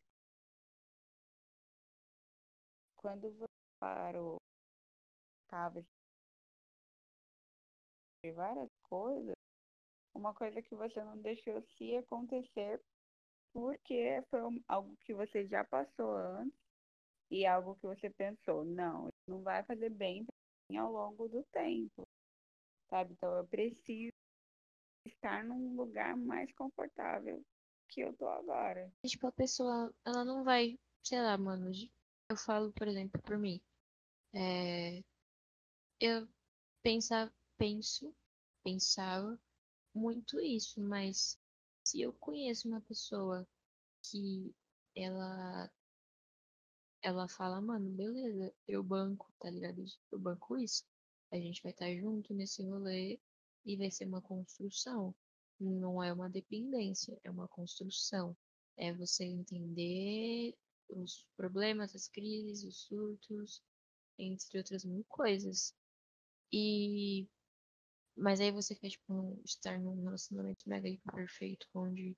[2.95, 4.37] Quando você parou,
[5.43, 5.81] estava
[8.23, 9.33] de várias coisas,
[10.13, 12.79] uma coisa que você não deixou se acontecer
[13.51, 16.59] porque foi algo que você já passou antes
[17.31, 20.27] e algo que você pensou, não, não vai fazer bem
[20.77, 22.07] ao longo do tempo,
[22.87, 23.13] sabe?
[23.13, 24.13] Então eu preciso
[25.05, 27.43] estar num lugar mais confortável
[27.95, 28.91] que eu tô agora.
[29.05, 31.71] Tipo, a pessoa, ela não vai, sei lá, mano.
[32.29, 33.61] Eu falo, por exemplo, por mim.
[34.33, 35.01] É,
[36.01, 36.27] eu
[36.83, 38.13] pensa, penso,
[38.65, 39.39] pensava
[39.93, 41.39] muito isso, mas
[41.85, 43.47] se eu conheço uma pessoa
[44.03, 44.53] que
[44.93, 45.71] ela
[47.01, 49.85] ela fala, mano, beleza, eu banco, tá ligado?
[50.11, 50.83] Eu banco isso.
[51.31, 53.17] A gente vai estar junto nesse rolê
[53.65, 55.15] e vai ser uma construção.
[55.59, 58.35] Não é uma dependência, é uma construção.
[58.77, 60.53] É você entender
[60.89, 63.61] os problemas, as crises, os surtos,
[64.17, 65.73] entre outras mil coisas.
[66.51, 67.27] E
[68.17, 72.15] mas aí você quer, tipo, estar num relacionamento mega hiper perfeito, onde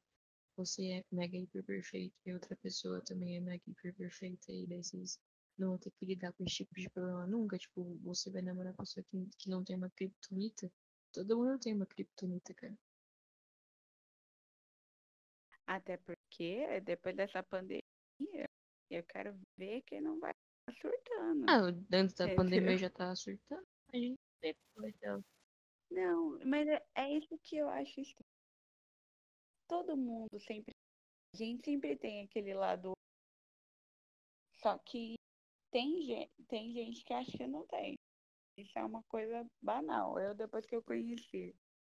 [0.56, 4.84] você é mega hiper perfeito e outra pessoa também é mega hiper perfeita, e daí
[4.84, 5.20] vocês
[5.58, 7.58] não vão ter que lidar com esse tipo de problema nunca.
[7.58, 10.72] Tipo, você vai namorar uma pessoa que, que não tem uma criptonita.
[11.12, 12.78] Todo mundo tem uma criptonita, cara.
[15.68, 17.84] Até porque depois dessa pandemia,
[18.90, 21.46] eu quero ver quem não vai estar surtando.
[21.50, 21.60] Ah,
[21.94, 22.36] antes da Entendeu?
[22.36, 23.68] pandemia já tava surtando.
[23.94, 25.22] A gente depois dela.
[25.92, 28.26] Não, mas é, é isso que eu acho estranho.
[29.68, 30.74] Todo mundo sempre.
[31.34, 32.94] A gente sempre tem aquele lado.
[34.62, 35.16] Só que
[35.72, 37.96] tem gente, tem gente que acha que não tem.
[38.58, 40.18] Isso é uma coisa banal.
[40.20, 41.54] Eu, depois que eu conheci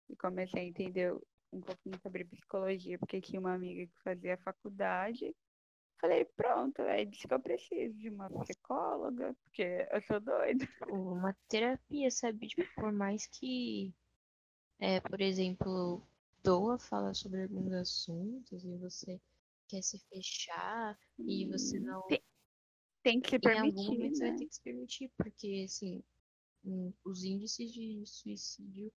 [0.09, 1.13] e comecei a entender
[1.51, 5.35] um pouquinho sobre psicologia, porque tinha uma amiga que fazia faculdade,
[5.99, 10.65] falei, pronto, é disso que eu preciso, de uma psicóloga, porque eu sou doida.
[10.89, 12.47] Uma terapia, sabe?
[12.47, 13.93] Tipo, por mais que,
[14.79, 16.01] é, por exemplo,
[16.43, 19.19] doa falar sobre alguns assuntos e você
[19.67, 22.21] quer se fechar e você não Tem,
[23.03, 24.37] tem que se em algum permitir, momento você vai né?
[24.37, 26.03] ter que se permitir, porque assim,
[26.63, 28.91] hum, os índices de suicídio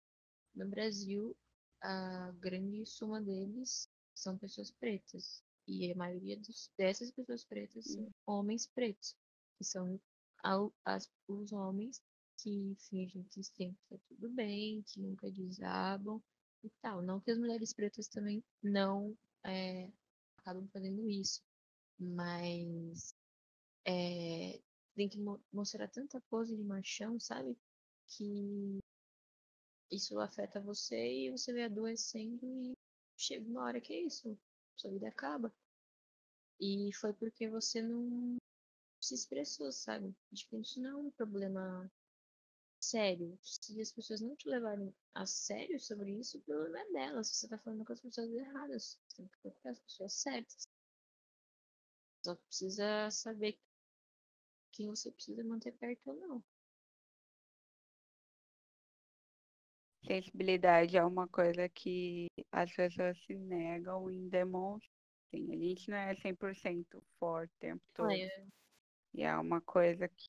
[0.56, 1.36] no Brasil,
[1.82, 5.44] a grande soma deles são pessoas pretas.
[5.68, 9.16] E a maioria dos- dessas pessoas pretas são homens pretos,
[9.58, 10.00] que são
[10.44, 12.02] ao- as- os homens
[12.38, 16.22] que fingem que sempre tá tudo bem, que nunca desabam
[16.64, 17.02] e tal.
[17.02, 19.92] Não que as mulheres pretas também não é,
[20.38, 21.42] acabam fazendo isso,
[22.00, 23.16] mas
[23.86, 24.60] é,
[24.96, 27.58] tem que mo- mostrar tanta pose de machão, sabe?
[28.08, 28.80] Que
[29.92, 32.74] isso afeta você e você vai adoecendo e
[33.18, 34.38] chega uma hora que é isso,
[34.76, 35.54] sua vida acaba.
[36.60, 38.38] E foi porque você não
[39.02, 40.16] se expressou, sabe?
[40.34, 41.92] Tipo, isso não é um problema
[42.80, 43.38] sério.
[43.42, 47.28] Se as pessoas não te levarem a sério sobre isso, o problema é delas.
[47.30, 49.00] Você tá falando com as pessoas erradas.
[49.08, 50.68] Você tem que procurar as pessoas certas.
[52.24, 53.60] Só precisa saber
[54.72, 56.44] quem você precisa manter perto ou não.
[60.06, 64.90] Sensibilidade é uma coisa que as pessoas se negam em demonstrar.
[65.34, 68.12] Assim, a gente não é 100% forte o tempo todo.
[68.12, 68.46] É-
[69.14, 70.28] E é uma coisa que,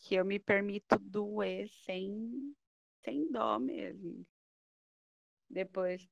[0.00, 2.54] que eu me permito doer sem,
[3.04, 4.24] sem dó mesmo.
[5.50, 6.06] Depois,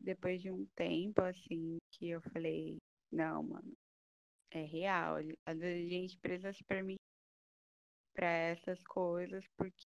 [0.00, 2.78] depois de um tempo, assim, que eu falei,
[3.12, 3.72] não, mano,
[4.50, 5.16] É real.
[5.46, 7.00] Às vezes a gente precisa se permitir
[8.14, 9.84] para essas coisas, porque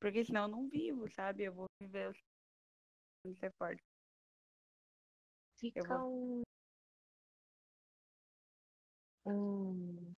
[0.00, 1.44] porque senão eu não vivo, sabe?
[1.44, 2.12] Eu vou viver
[3.22, 3.82] quando ser forte.
[5.58, 6.42] Fica vou-
[9.26, 10.12] um, um.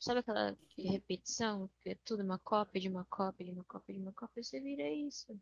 [0.00, 1.70] Sabe aquela repetição?
[1.82, 4.60] Que é tudo uma cópia de uma cópia de uma cópia de uma cópia, você
[4.60, 5.38] vira isso.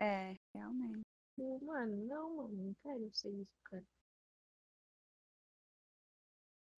[0.00, 1.04] É, realmente.
[1.38, 3.84] Mano, não, mano, não quero ser isso, cara.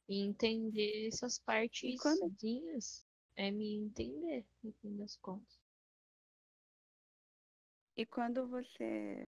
[0.08, 2.34] E entender essas partes quando-
[3.36, 5.58] é me entender, no fim das contas.
[7.96, 9.24] E quando você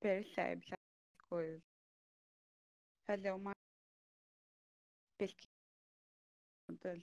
[0.00, 1.62] percebe essas coisas,
[3.06, 3.52] fazer uma
[5.18, 5.54] pesquisa
[6.66, 7.02] quantas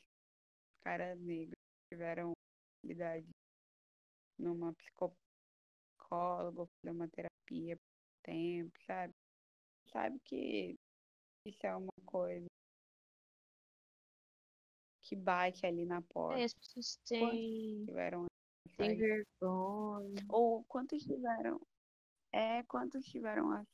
[0.84, 1.56] caras negras
[1.89, 2.34] tiveram
[2.84, 3.28] habilidade
[4.39, 5.15] numa psicóloga,
[6.10, 9.13] fazer uma terapia por tempo, sabe?
[9.91, 10.76] Sabe que
[11.45, 12.51] isso é uma coisa
[15.12, 16.41] que bate ali na É, porta.
[16.45, 18.28] as pessoas têm, Tiveram
[18.80, 20.26] essa- vergonha.
[20.30, 21.60] Ou quantos tiveram.
[22.32, 23.65] É, quantos tiveram a,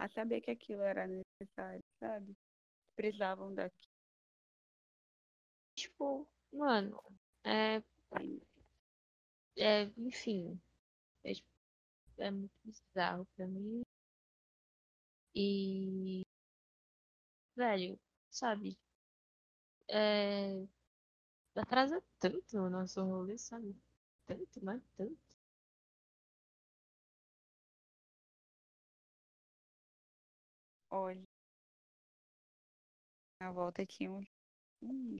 [0.00, 2.34] a saber que aquilo era necessário, sabe?
[2.96, 3.92] Precisavam daquilo.
[5.76, 7.00] Tipo, mano,
[7.44, 7.76] é,
[9.56, 10.60] é enfim,
[11.24, 11.30] é,
[12.18, 13.82] é muito bizarro pra mim.
[15.34, 16.22] E,
[17.56, 17.98] velho,
[18.30, 18.76] sabe,
[19.92, 20.66] é,
[21.54, 23.76] atrasa tanto o nosso rolê, sabe?
[24.26, 25.18] Tanto, mas tanto.
[30.90, 31.22] Olha.
[33.40, 34.28] Na volta tinha uns,
[34.80, 35.18] uns,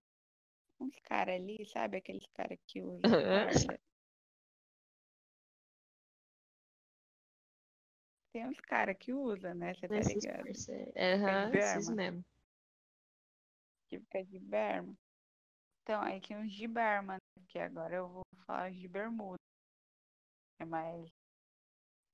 [0.80, 1.98] uns caras ali, sabe?
[1.98, 3.00] Aqueles caras que usam
[3.68, 3.80] farda.
[8.32, 9.74] Tem uns caras que usam, né?
[9.74, 10.44] Você tá ligado?
[11.50, 12.24] de esses mesmo.
[14.00, 14.94] Fica de berma.
[15.82, 17.44] Então, aí tinha uns de berma, né?
[17.48, 19.38] Que agora eu vou falar de bermuda.
[20.58, 21.10] É mais,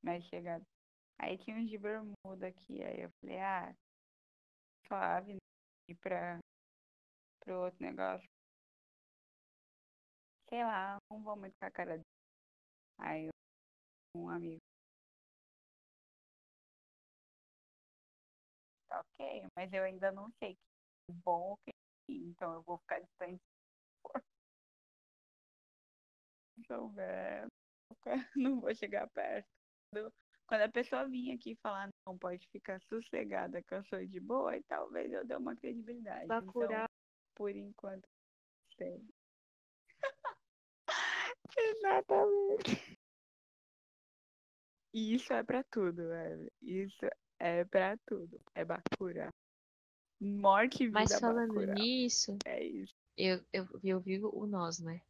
[0.03, 0.65] mais chegado.
[1.19, 2.83] Aí tinha uns de bermuda aqui.
[2.85, 3.75] Aí eu falei, ah,
[4.87, 5.39] suave, né?
[5.89, 6.39] Ir pra,
[7.41, 8.29] pro outro negócio.
[10.49, 12.05] Sei lá, não vou muito com a cara dele.
[12.99, 13.33] Aí eu,
[14.23, 14.61] um amigo.
[18.89, 20.57] Tá ok, mas eu ainda não sei
[21.13, 21.57] bom
[22.09, 23.41] ruim, então eu vou ficar distante.
[26.59, 27.47] Então, é,
[28.37, 29.49] não vou chegar perto.
[30.47, 34.57] Quando- a pessoa vir aqui falar, não, pode ficar sossegada que eu sou de boa,
[34.57, 36.27] e talvez eu dê uma credibilidade.
[36.27, 36.71] Bacurau.
[36.71, 36.87] Então,
[37.35, 38.09] por enquanto,
[38.77, 39.05] sei.
[41.59, 42.99] Exatamente.
[44.95, 46.51] Isso é pra tudo, velho.
[46.63, 47.07] Isso
[47.39, 48.41] é pra tudo.
[48.55, 49.31] É Bacurau.
[50.21, 52.65] Morte e vida Mas falando nisso, É
[53.17, 55.01] eu, eu, eu vi o Nós, né?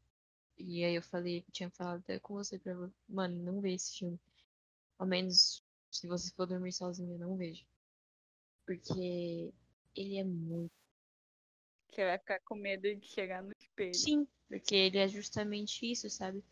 [0.56, 2.74] E aí eu falei, tinha falado até com você pra
[3.08, 4.18] mano, não vê esse filme.
[4.98, 7.64] Ao menos se você for dormir sozinho, não veja.
[8.66, 9.52] Porque
[9.94, 10.72] ele é muito.
[11.90, 13.94] Você vai ficar com medo de chegar no espelho.
[13.94, 16.42] Sim, porque ele é justamente isso, sabe?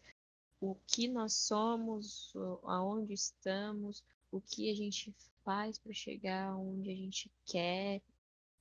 [0.61, 2.33] O que nós somos,
[2.65, 5.15] aonde estamos, o que a gente
[5.45, 8.01] faz para chegar onde a gente quer.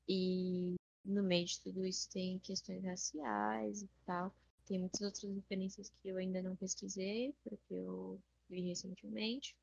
[0.07, 4.33] E no meio de tudo isso tem questões raciais e tal.
[4.65, 9.55] Tem muitas outras referências que eu ainda não pesquisei, porque eu vi recentemente.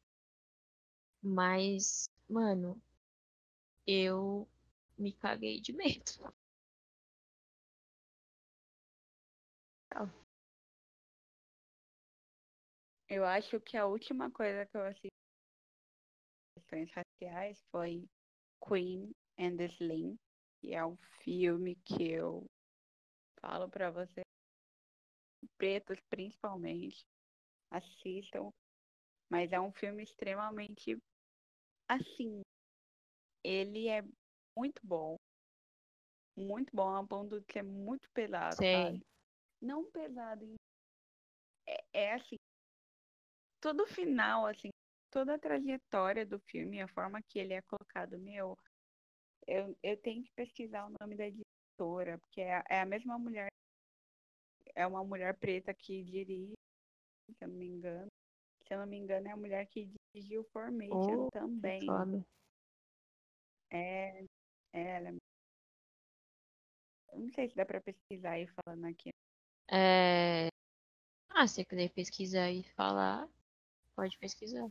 [1.22, 2.81] Mas, mano,
[3.87, 4.48] eu
[4.98, 6.33] me caguei de medo.
[13.09, 15.09] Eu acho que a última coisa que eu assisti
[16.57, 18.09] questões raciais foi
[18.66, 20.18] Queen and the Slim,
[20.62, 22.46] que é um filme que eu
[23.40, 24.25] falo pra vocês,
[25.59, 27.03] pretos principalmente,
[27.68, 28.51] assistam,
[29.29, 30.96] mas é um filme extremamente
[31.88, 32.42] assim,
[33.44, 34.03] ele é
[34.57, 35.16] muito bom,
[36.37, 39.01] muito bom, a ponto de ser muito pesado, sabe?
[39.61, 40.55] Não pesado, em-
[41.66, 42.37] é, é assim,
[43.61, 44.70] todo o final, assim,
[45.11, 48.57] toda a trajetória do filme, a forma que ele é colocado, meu,
[49.46, 53.18] eu, eu tenho que pesquisar o nome da editora, porque é, a- é a mesma
[53.18, 53.48] mulher,
[54.74, 56.52] é uma mulher preta que dirige,
[57.38, 58.07] se eu não me engano.
[58.66, 61.81] Se eu não me engano, é a mulher que dirigiu Formation Oh, também.
[61.81, 62.24] Foda.
[63.70, 64.24] É,
[64.72, 65.14] é ela.
[67.12, 69.11] Eu não sei se dá pra pesquisar aí falando aqui.
[69.70, 70.48] É...
[71.31, 73.28] Ah, se você quiser pesquisar e falar,
[73.96, 74.70] pode pesquisar.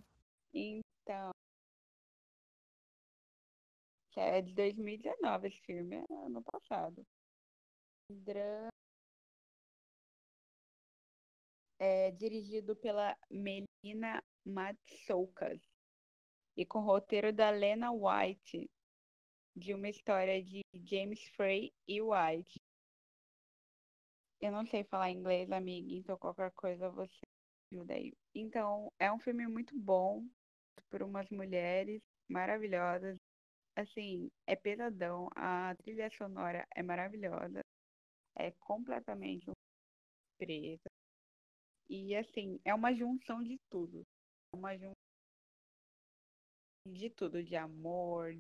[0.54, 1.31] Então,
[4.12, 7.06] Que é de 2019 esse filme, é ano passado.
[8.10, 8.70] Drama.
[11.80, 15.60] É dirigido pela Melina Matsoukas
[16.56, 18.70] e com roteiro da Lena White,
[19.56, 22.60] de uma história de James Frey e White.
[24.40, 27.22] Eu não sei falar inglês, amiga, então qualquer coisa você
[27.72, 28.14] ajuda aí.
[28.34, 30.28] Então, é um filme muito bom
[30.90, 33.18] por umas mulheres maravilhosas.
[33.76, 37.62] Assim, é pesadão, a trilha sonora é maravilhosa,
[38.38, 39.50] é completamente
[40.38, 40.90] preta.
[41.90, 44.04] E assim, é uma junção de tudo.
[44.54, 44.94] É uma junção
[46.88, 48.36] de tudo, de amor,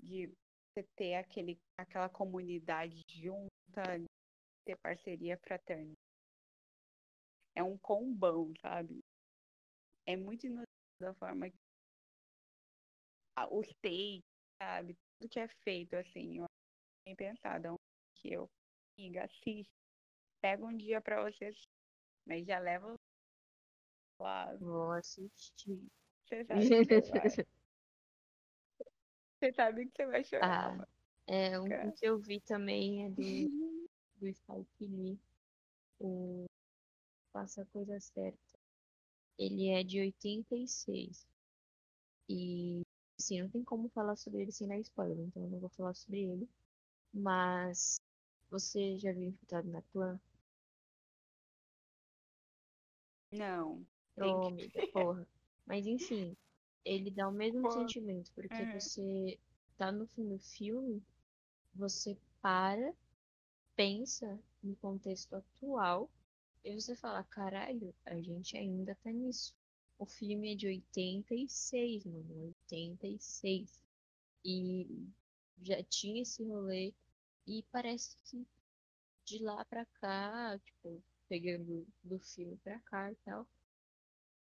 [0.00, 0.26] de
[0.74, 3.82] você ter aquele, aquela comunidade junta,
[4.64, 5.94] ter parceria fraterna.
[7.54, 9.00] É um combão, sabe?
[10.06, 10.71] É muito inusitado
[11.02, 11.56] da forma que
[13.50, 14.22] os takes,
[14.58, 14.96] sabe?
[15.18, 16.46] Tudo que é feito, assim, eu
[17.04, 17.66] bem pensado.
[17.66, 17.76] É um
[18.14, 18.48] que eu,
[18.96, 19.70] amiga, assiste.
[20.40, 21.52] Pega um dia pra você
[22.26, 22.94] mas já leva
[24.18, 24.54] lá.
[24.56, 25.86] Vou assistir.
[26.24, 27.28] Você sabe que você vai.
[29.38, 30.80] Você sabe que você vai chorar.
[30.80, 30.88] Ah,
[31.26, 33.22] é, um que eu vi também é do,
[34.16, 35.20] do Spike Lee,
[36.00, 36.46] o
[37.32, 38.51] Faça a Coisa Certa.
[39.42, 41.26] Ele é de 86.
[42.28, 42.82] E,
[43.18, 45.94] assim, não tem como falar sobre ele sem dar spoiler, então eu não vou falar
[45.94, 46.48] sobre ele.
[47.12, 48.00] Mas,
[48.48, 50.20] você já viu Infiltrado na Clã?
[53.32, 53.84] Não.
[54.16, 55.26] Ô, amiga, porra.
[55.66, 56.36] Mas, enfim,
[56.84, 57.80] ele dá o mesmo Porra.
[57.80, 58.66] sentimento, porque É.
[58.66, 59.38] você
[59.76, 61.02] tá no fim do filme,
[61.74, 62.94] você para,
[63.74, 66.08] pensa no contexto atual,
[66.64, 69.54] e você fala, caralho, a gente ainda tá nisso.
[69.98, 73.82] O filme é de 86, mano, 86.
[74.44, 75.06] E
[75.62, 76.92] já tinha esse rolê,
[77.46, 78.46] e parece que
[79.24, 83.46] de lá pra cá, tipo, pegando do filme pra cá e tal,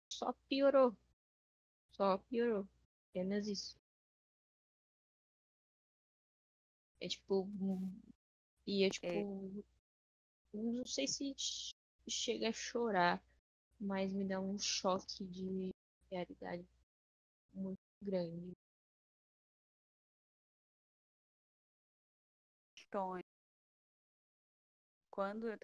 [0.10, 0.96] só piorou.
[1.92, 2.68] Só piorou.
[3.10, 3.78] Apenas isso.
[7.00, 7.50] É tipo.
[8.68, 9.64] E é tipo.
[10.54, 11.36] Não sei se
[12.10, 13.22] chega a chorar,
[13.80, 15.72] mas me dá um choque de
[16.12, 16.66] realidade
[17.54, 18.54] muito grande.
[25.10, 25.58] Quando eu.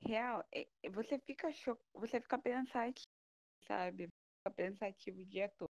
[0.00, 0.44] Real,
[0.92, 1.76] você fica cho...
[1.94, 3.06] você fica pensativo,
[3.66, 4.08] sabe?
[4.38, 5.70] Fica pensativo o dia todo.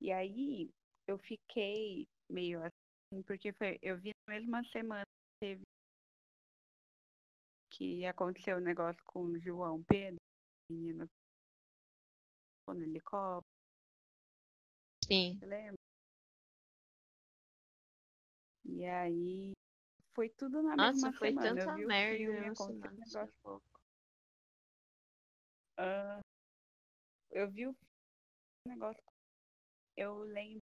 [0.00, 0.70] E aí
[1.08, 5.04] eu fiquei meio assim, porque foi, eu vi na mesma semana
[5.40, 5.62] teve
[7.72, 10.20] que aconteceu o negócio com o João Pedro,
[10.70, 11.08] menino
[12.68, 13.44] no helicóptero,
[15.04, 15.36] Sim.
[15.38, 15.74] você lembra?
[18.64, 19.52] E aí
[20.14, 21.54] foi tudo na Nossa, mesma foi semana.
[21.54, 23.34] Tanta merda filme, uma aconteceu é negócio.
[23.42, 23.80] pouco.
[25.78, 26.20] Ah,
[27.30, 27.76] eu vi o
[28.66, 29.02] negócio.
[29.96, 30.62] Eu lembro.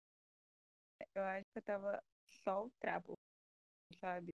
[1.14, 2.04] Eu acho que eu tava
[2.44, 3.14] só o trapo,
[4.00, 4.32] sabe?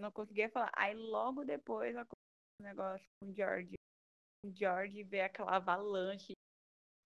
[0.00, 0.70] Não conseguia falar.
[0.76, 3.74] Aí logo depois aconteceu o negócio com o George.
[4.44, 6.32] O George vê aquela avalanche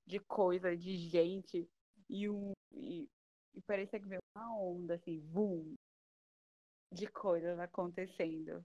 [0.07, 1.69] de coisa, de gente.
[2.09, 3.09] E, um, e,
[3.55, 5.75] e parecia que veio uma onda, assim, boom,
[6.93, 8.65] de coisas acontecendo.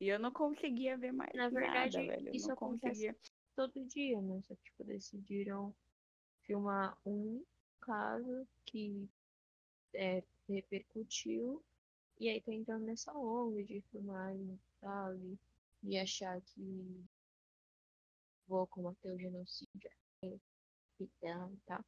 [0.00, 2.28] E eu não conseguia ver mais Na verdade, nada, velho.
[2.28, 3.16] Eu isso não conseguia.
[3.54, 4.42] todo dia, né?
[4.42, 5.72] Só que, tipo, decidiram
[6.42, 7.44] filmar um
[7.80, 9.08] caso que
[9.94, 11.64] é, repercutiu
[12.22, 15.36] e aí tá entrando nessa onda de filmagem, sabe?
[15.82, 17.04] De achar que
[18.46, 19.90] vou combater o genocídio
[20.22, 20.38] é,
[21.00, 21.84] então, e tal.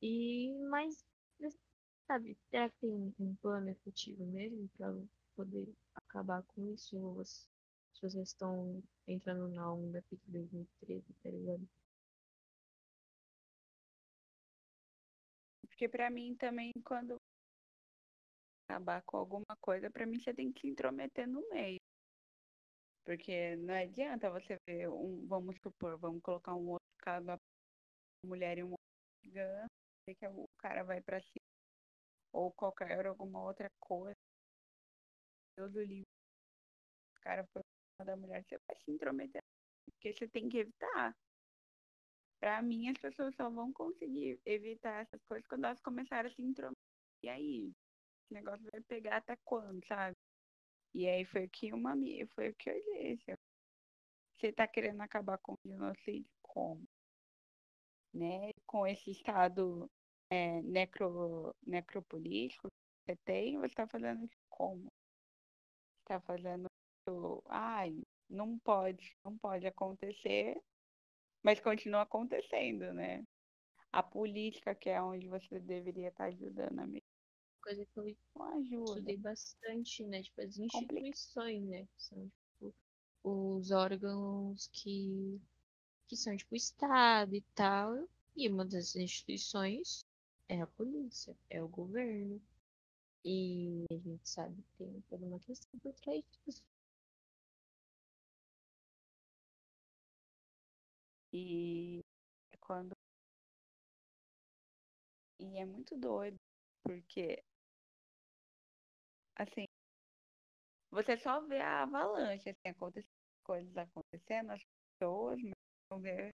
[0.00, 1.04] E, mas,
[2.06, 4.90] sabe, será que tem um, plano efetivo mesmo pra
[5.36, 6.96] poder acabar com isso?
[6.96, 7.50] Ou as
[7.90, 11.68] pessoas estão entrando na onda pique 2013, tá ligado?
[15.66, 17.20] Porque pra mim também, quando
[18.72, 21.78] acabar com alguma coisa, pra mim você tem que se intrometer no meio.
[23.04, 27.38] Porque não adianta você ver um, vamos supor, vamos colocar um outro caso, uma
[28.24, 28.74] mulher e um
[30.04, 31.46] sei que o cara vai pra cima,
[32.32, 34.16] ou qualquer alguma outra coisa.
[35.56, 36.06] Deus do livro.
[37.16, 37.62] O cara foi
[38.04, 39.40] da mulher, você vai se intrometer.
[39.84, 41.14] Porque você tem que evitar.
[42.40, 46.42] Pra mim, as pessoas só vão conseguir evitar essas coisas quando elas começarem a se
[46.42, 46.82] intrometer.
[47.22, 47.72] E aí?
[48.32, 50.16] Esse negócio vai pegar até quando, sabe?
[50.94, 53.34] E aí foi que uma ami- foi o que eu disse.
[54.34, 56.26] Você tá querendo acabar com o genocídio?
[56.40, 56.82] como?
[58.14, 58.50] Né?
[58.66, 59.90] Com esse estado
[60.30, 64.90] é, necro, necropolítico que você tem, você está fazendo isso como?
[66.00, 66.66] Está fazendo
[67.06, 70.58] isso, ai, não pode, não pode acontecer,
[71.42, 73.24] mas continua acontecendo, né?
[73.92, 77.02] A política, que é onde você deveria estar ajudando a mim.
[77.62, 78.90] Coisa que eu ajuda.
[78.90, 80.22] estudei bastante, né?
[80.22, 81.08] Tipo, as Complica.
[81.08, 81.86] instituições, né?
[81.86, 82.74] Que são, tipo,
[83.22, 85.40] os órgãos que,
[86.08, 88.08] que são, tipo, o Estado e tal.
[88.36, 90.04] E uma das instituições
[90.48, 92.40] é a polícia, é o governo.
[93.24, 96.62] E a gente sabe que tem toda uma questão por trás disso.
[101.32, 102.00] E
[102.60, 102.92] quando.
[105.38, 106.38] E é muito doido,
[106.82, 107.42] porque
[109.36, 109.66] assim,
[110.90, 113.10] você só vê a avalanche, assim, acontecendo,
[113.44, 114.62] coisas acontecendo, as
[115.00, 115.52] pessoas, mas
[115.90, 116.30] não vê,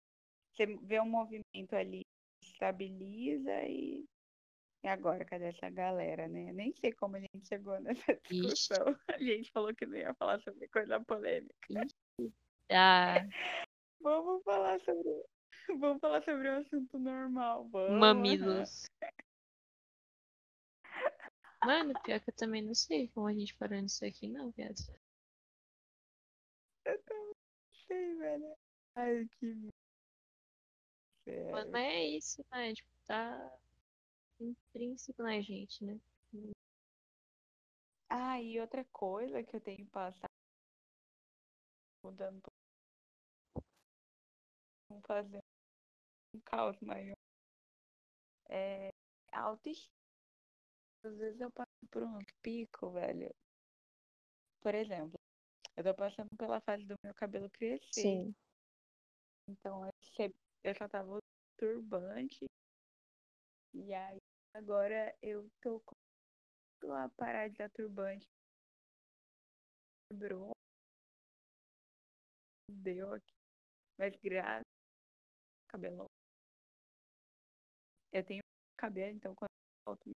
[0.53, 2.01] você vê um movimento ali,
[2.41, 4.03] estabiliza e,
[4.83, 6.51] e agora, cadê essa galera, né?
[6.53, 8.97] Nem sei como a gente chegou nessa discussão.
[9.07, 11.53] A gente falou que não ia falar sobre coisa polêmica.
[12.71, 13.23] Ah,
[14.01, 15.23] Vamos falar sobre.
[15.79, 17.67] Vamos falar sobre um assunto normal.
[17.69, 17.87] Vamos.
[17.87, 17.99] aham.
[17.99, 18.87] mamilos.
[21.68, 24.78] Mano, pior que eu também não sei como a gente parou nisso aqui, não, viado.
[26.86, 27.36] Eu também não
[27.86, 28.57] sei, velho.
[28.95, 29.70] Ai, que.
[31.51, 32.74] Mas é isso, né?
[32.74, 33.59] Tipo, tá
[34.39, 35.99] intrínseco na gente, né?
[38.09, 40.32] Ah, e outra coisa que eu tenho passado,
[42.01, 43.68] mudando um pouco,
[44.88, 45.43] vamos fazer
[46.34, 47.18] um caos maior,
[48.49, 48.89] é
[49.34, 49.96] a autoestima.
[51.07, 53.33] Às vezes eu passo por um pico, velho.
[54.61, 55.17] Por exemplo,
[55.77, 57.93] eu tô passando pela fase do meu cabelo crescer.
[57.93, 58.35] Sim.
[59.49, 59.89] Então,
[60.63, 61.21] eu só tava usando
[61.57, 62.45] turbante.
[63.73, 64.17] E aí,
[64.53, 68.27] agora eu tô começando a parar de dar turbante.
[70.09, 70.51] Quebrou.
[72.69, 73.33] Deu aqui.
[73.97, 74.63] Mas graças
[75.69, 76.07] cabelo.
[78.11, 78.41] Eu tenho
[78.77, 80.09] cabelo, então quando eu volto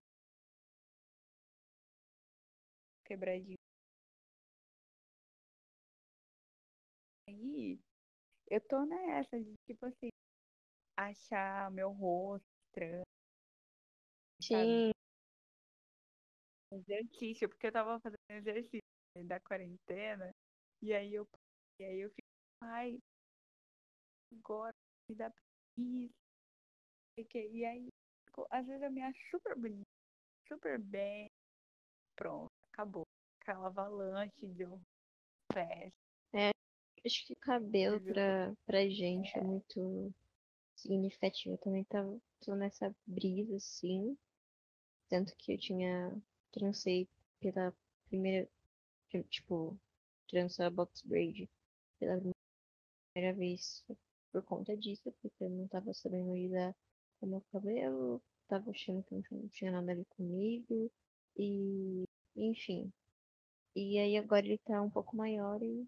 [3.12, 3.56] quebradinho.
[7.28, 7.78] Aí,
[8.50, 10.08] eu tô nessa de, tipo assim,
[10.98, 13.02] achar meu rosto estranho?
[14.40, 14.92] Sim.
[16.72, 18.80] exercício, porque eu tava fazendo exercício
[19.26, 20.30] da quarentena,
[20.82, 21.26] e aí eu,
[21.78, 22.28] e aí eu fico,
[22.62, 22.98] ai,
[24.32, 24.72] agora
[25.08, 25.30] me dá
[25.76, 26.14] preguiça,
[27.34, 27.88] e aí,
[28.50, 29.84] às vezes eu me acho super bonita,
[30.48, 31.28] super bem,
[32.16, 33.06] pronto, acabou.
[33.40, 34.66] Aquela avalanche de
[35.52, 35.92] festa.
[37.04, 40.14] Acho que cabelo pra, pra gente é muito
[40.76, 41.54] significativo.
[41.54, 44.16] Eu também tava, tô nessa brisa, assim.
[45.08, 46.16] Tanto que eu tinha
[46.52, 47.08] trancei
[47.40, 47.74] pela
[48.08, 48.48] primeira,
[49.30, 49.76] tipo,
[50.28, 51.48] trança box braid
[51.98, 52.20] pela
[53.12, 53.84] primeira vez
[54.30, 56.74] por conta disso, porque eu não tava sabendo lidar
[57.18, 60.90] com o meu cabelo, tava achando que não tinha nada a ver comigo,
[61.36, 62.04] e
[62.36, 62.92] enfim.
[63.76, 65.86] E aí agora ele tá um pouco maior e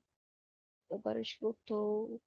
[0.91, 2.21] agora acho que eu tô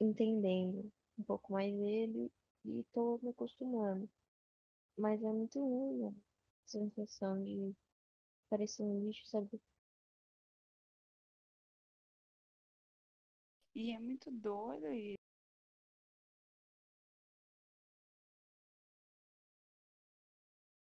[0.00, 2.30] entendendo um pouco mais ele
[2.64, 4.08] e tô me acostumando.
[4.98, 6.14] Mas é muito ruim, né?
[6.66, 7.74] a sensação de
[8.50, 9.60] parecer um lixo, sabe?
[13.74, 15.16] E é muito doido e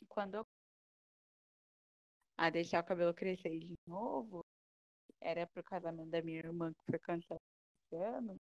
[0.08, 0.46] quando eu
[2.38, 4.44] a deixar o cabelo crescer de novo,
[5.20, 7.42] era pro casamento da minha irmã que foi cancelado
[7.92, 8.36] esse ano,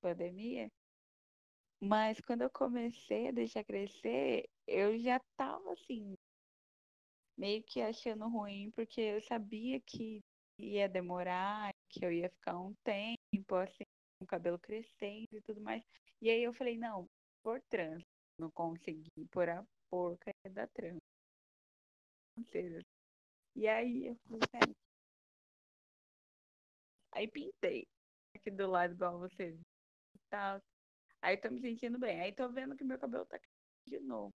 [0.00, 0.70] pandemia.
[1.80, 6.14] Mas quando eu comecei a deixar crescer, eu já tava assim,
[7.36, 10.20] meio que achando ruim, porque eu sabia que
[10.58, 13.84] ia demorar, que eu ia ficar um tempo, assim,
[14.18, 15.82] com o cabelo crescendo e tudo mais.
[16.20, 17.08] E aí eu falei, não,
[17.42, 18.04] por trans,
[18.38, 21.11] não consegui por a porcaria da trans.
[23.54, 24.72] E aí eu falei, "Pera."
[27.12, 27.86] Aí pintei
[28.34, 29.60] aqui do lado igual você viu
[30.14, 30.60] e tal.
[31.20, 32.20] Aí tô me sentindo bem.
[32.20, 34.32] Aí tô vendo que meu cabelo tá crescendo de novo.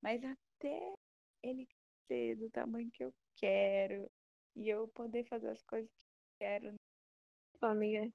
[0.00, 0.94] Mas até
[1.42, 4.10] ele crescer do tamanho que eu quero
[4.56, 6.74] e eu poder fazer as coisas que eu quero,
[7.58, 8.12] Pô, amiga,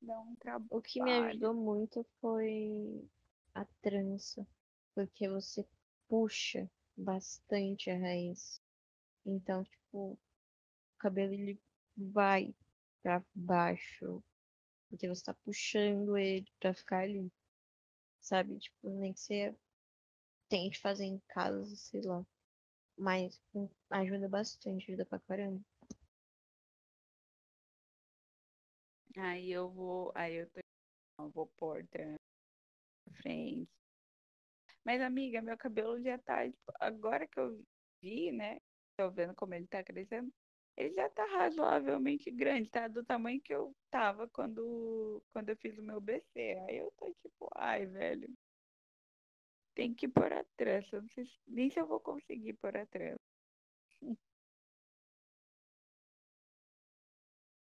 [0.00, 0.68] dá um trabalho.
[0.70, 3.08] o que me ajudou muito foi
[3.54, 4.46] a trança,
[4.94, 5.66] porque você
[6.08, 8.60] puxa bastante a raiz.
[9.26, 10.18] Então, tipo, o
[10.98, 11.60] cabelo ele
[11.96, 12.54] vai
[13.02, 14.22] pra baixo
[14.88, 17.30] Porque você tá puxando ele pra ficar ali.
[18.20, 18.58] Sabe?
[18.58, 19.54] Tipo, nem que você
[20.48, 22.24] tente fazer em casa, sei lá.
[22.98, 25.60] Mas hum, ajuda bastante, ajuda pra caramba.
[29.16, 30.12] Aí eu vou.
[30.14, 30.60] Aí eu tô.
[31.18, 31.84] Eu vou pôr
[33.22, 33.68] frente.
[34.86, 36.40] Mas, amiga, meu cabelo já tá.
[36.80, 37.64] agora que eu
[38.02, 38.58] vi, né?
[38.96, 40.32] Tô vendo como ele tá crescendo.
[40.76, 42.88] Ele já tá razoavelmente grande, tá?
[42.88, 46.56] Do tamanho que eu tava quando, quando eu fiz o meu BC.
[46.68, 48.28] Aí eu tô tipo, ai, velho.
[49.76, 51.00] Tem que pôr a trança.
[51.00, 53.20] Não sei se- nem se eu vou conseguir pôr a trança.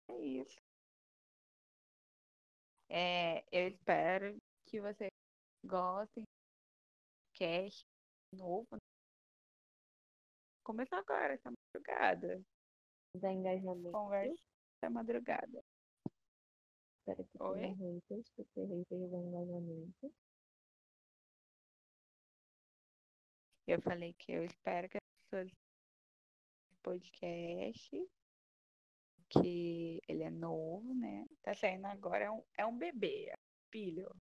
[0.08, 0.56] É isso.
[2.88, 4.36] É, eu espero
[4.66, 5.10] que vocês
[5.64, 6.24] gostem
[7.36, 7.86] do cast
[8.32, 8.66] novo.
[8.72, 8.78] né?
[10.64, 12.42] Começou agora, essa madrugada.
[13.14, 13.92] Dá engajamento.
[13.92, 14.42] Conversa
[14.76, 15.64] essa madrugada.
[16.98, 17.60] Espero que Oi?
[17.60, 20.14] haters, porque haters dá engajamento.
[23.66, 25.52] Eu falei que eu espero que as pessoas
[26.82, 27.90] podcast,
[29.28, 31.26] que ele é novo, né?
[31.42, 34.16] Tá saindo agora, é um, é um bebê, é um filho.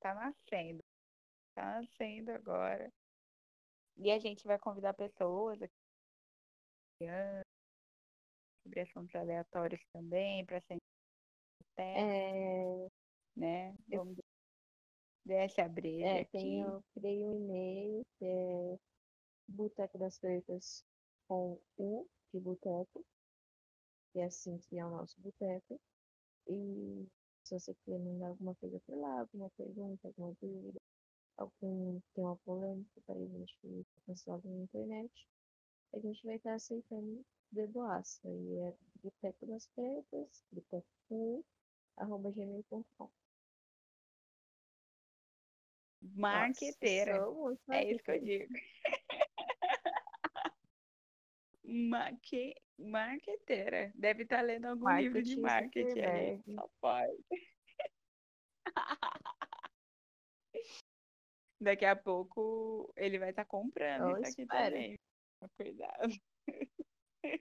[0.00, 0.82] Tá nascendo.
[1.54, 2.90] Tá nascendo agora.
[3.96, 5.74] E a gente vai convidar pessoas aqui
[8.62, 10.78] sobre assuntos aleatórios também, pra ser
[11.76, 12.88] É,
[13.36, 13.74] né?
[13.90, 14.16] eu- Vamos
[15.24, 16.30] dar essa breja é, aqui.
[16.32, 18.78] tenho, criei um e-mail que é
[19.48, 20.84] Boteco das Freitas
[21.28, 23.04] com U de boteco,
[24.12, 25.80] que é assim que é o nosso boteco.
[26.48, 27.06] E
[27.44, 30.80] se você quiser mandar alguma coisa por lá, alguma pergunta, alguma dúvida,
[31.36, 35.28] algum tema polêmico para a gente cancelado na internet,
[35.94, 38.28] a gente vai estar aceitando de boaça.
[38.28, 41.44] E é boteco das freitas, boteco
[41.96, 43.10] arroba gmail.com.
[46.14, 47.20] Marqueteira.
[47.20, 48.52] Nossa, É isso que eu digo.
[51.64, 52.54] Marque...
[52.78, 53.92] Marqueteira.
[53.94, 55.88] Deve estar lendo algum livro de Marketing marketing.
[55.90, 56.54] Zuckerberg.
[56.54, 57.24] Só pode.
[61.62, 64.74] Daqui a pouco ele vai estar comprando Eu isso aqui espero.
[64.74, 65.00] também.
[65.56, 66.14] Cuidado.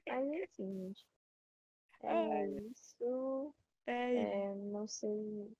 [0.07, 1.05] Mas enfim, gente.
[2.03, 2.47] É Ai.
[2.71, 3.55] isso.
[3.87, 4.15] É.
[4.15, 5.51] É, não sei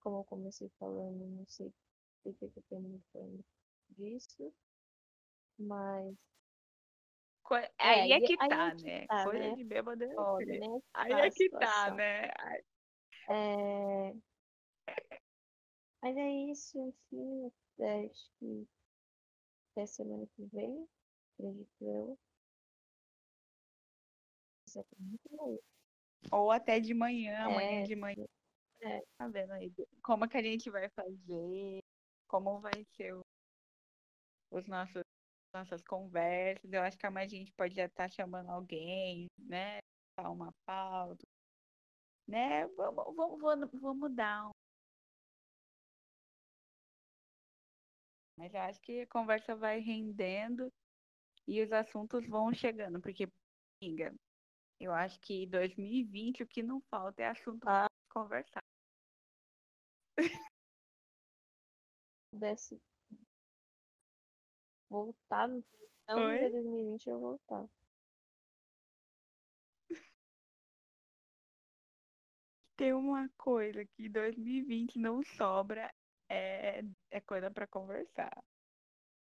[0.00, 1.70] como eu comecei falando, não sei
[2.22, 3.44] por que que eu muito falando
[3.90, 4.52] disso.
[5.58, 6.16] Mas
[7.42, 9.06] Co- Aí é que aí tá, é que né?
[9.06, 9.54] tá, Coisa né?
[9.56, 10.60] de bêbado é crer.
[10.60, 10.80] né?
[10.94, 12.28] Aí Tá é que tá, né?
[13.28, 14.12] É,
[16.02, 17.52] Mas é isso, enfim.
[17.82, 18.68] Acho que
[19.72, 20.88] até semana que vem,
[21.34, 22.18] acredito eu.
[24.66, 25.58] Isso é muito bom.
[26.32, 28.26] Ou até de manhã, amanhã É, de manhã.
[28.82, 29.00] é.
[29.18, 29.72] Tá vendo aí?
[30.02, 31.80] Como que a gente vai fazer?
[32.28, 33.22] Como vai ser o-
[34.50, 35.02] os nossos
[35.54, 36.72] nossas conversas?
[36.72, 39.78] Eu acho que amanhã a gente pode já estar chamando alguém, né?
[40.16, 41.24] Dar uma pauta,
[42.26, 42.66] né?
[42.68, 44.59] Vamos, vamos, vamos, vamos dar um...
[48.40, 50.72] Mas eu acho que a conversa vai rendendo
[51.46, 53.28] e os assuntos vão chegando, porque,
[53.82, 54.14] amiga,
[54.80, 57.84] eu acho que 2020 o que não falta é assunto Ah.
[57.84, 58.62] pra conversar.
[62.32, 62.80] pudesse
[64.88, 65.62] voltar no
[66.08, 66.36] Oi?
[66.46, 67.68] em 2020 eu voltar.
[72.78, 75.92] Tem uma coisa que 2020 não sobra,
[76.30, 78.30] é, é coisa pra conversar.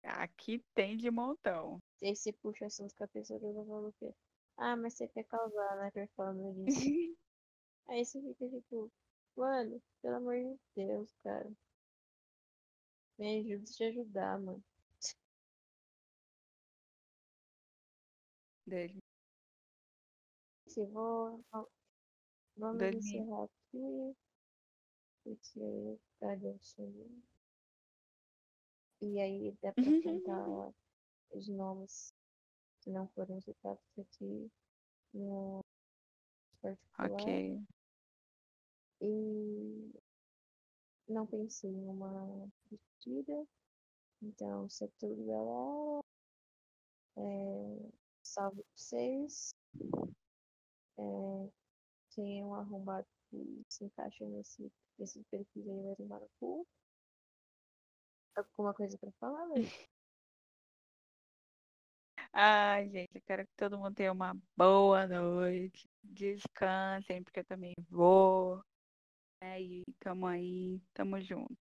[0.03, 1.78] Aqui tem de montão.
[2.03, 4.14] E você puxa assunto com a pessoa que eu falo o quê?
[4.57, 5.90] Ah, mas você quer causar, né?
[5.90, 6.80] Performance disso.
[7.88, 8.90] Aí você fica tipo,
[9.36, 11.51] mano, pelo amor de Deus, cara.
[13.18, 14.62] Me ajuda a te ajudar, mano.
[18.66, 18.92] Dois-
[20.68, 21.40] Se vou.
[21.51, 21.66] va-
[22.57, 23.22] Vamos 2000.
[23.22, 24.16] encerrar aqui.
[25.24, 27.22] Porque cadê o sono?
[29.00, 30.72] E aí dá pra contar
[31.30, 32.12] os nomes
[32.80, 34.50] que não foram citados aqui
[35.14, 35.60] no
[36.60, 37.12] particular.
[37.12, 37.62] Ok.
[39.00, 39.92] E
[41.08, 43.46] não pensei em uma despedida.
[44.20, 46.00] Então, isso é tudo, galera.
[47.16, 47.90] É,
[48.22, 49.50] salve pra vocês.
[50.98, 51.50] É,
[52.10, 56.66] quem é um arrombado que se encaixa nesse, nesse perfil aí vai tomar no.
[58.37, 59.49] Alguma coisa pra falar?
[62.33, 65.89] Ai, gente, eu quero que todo mundo tenha uma boa noite.
[66.03, 68.62] Descansem, porque eu também vou.
[69.41, 71.67] É, e tamo aí, tamo junto.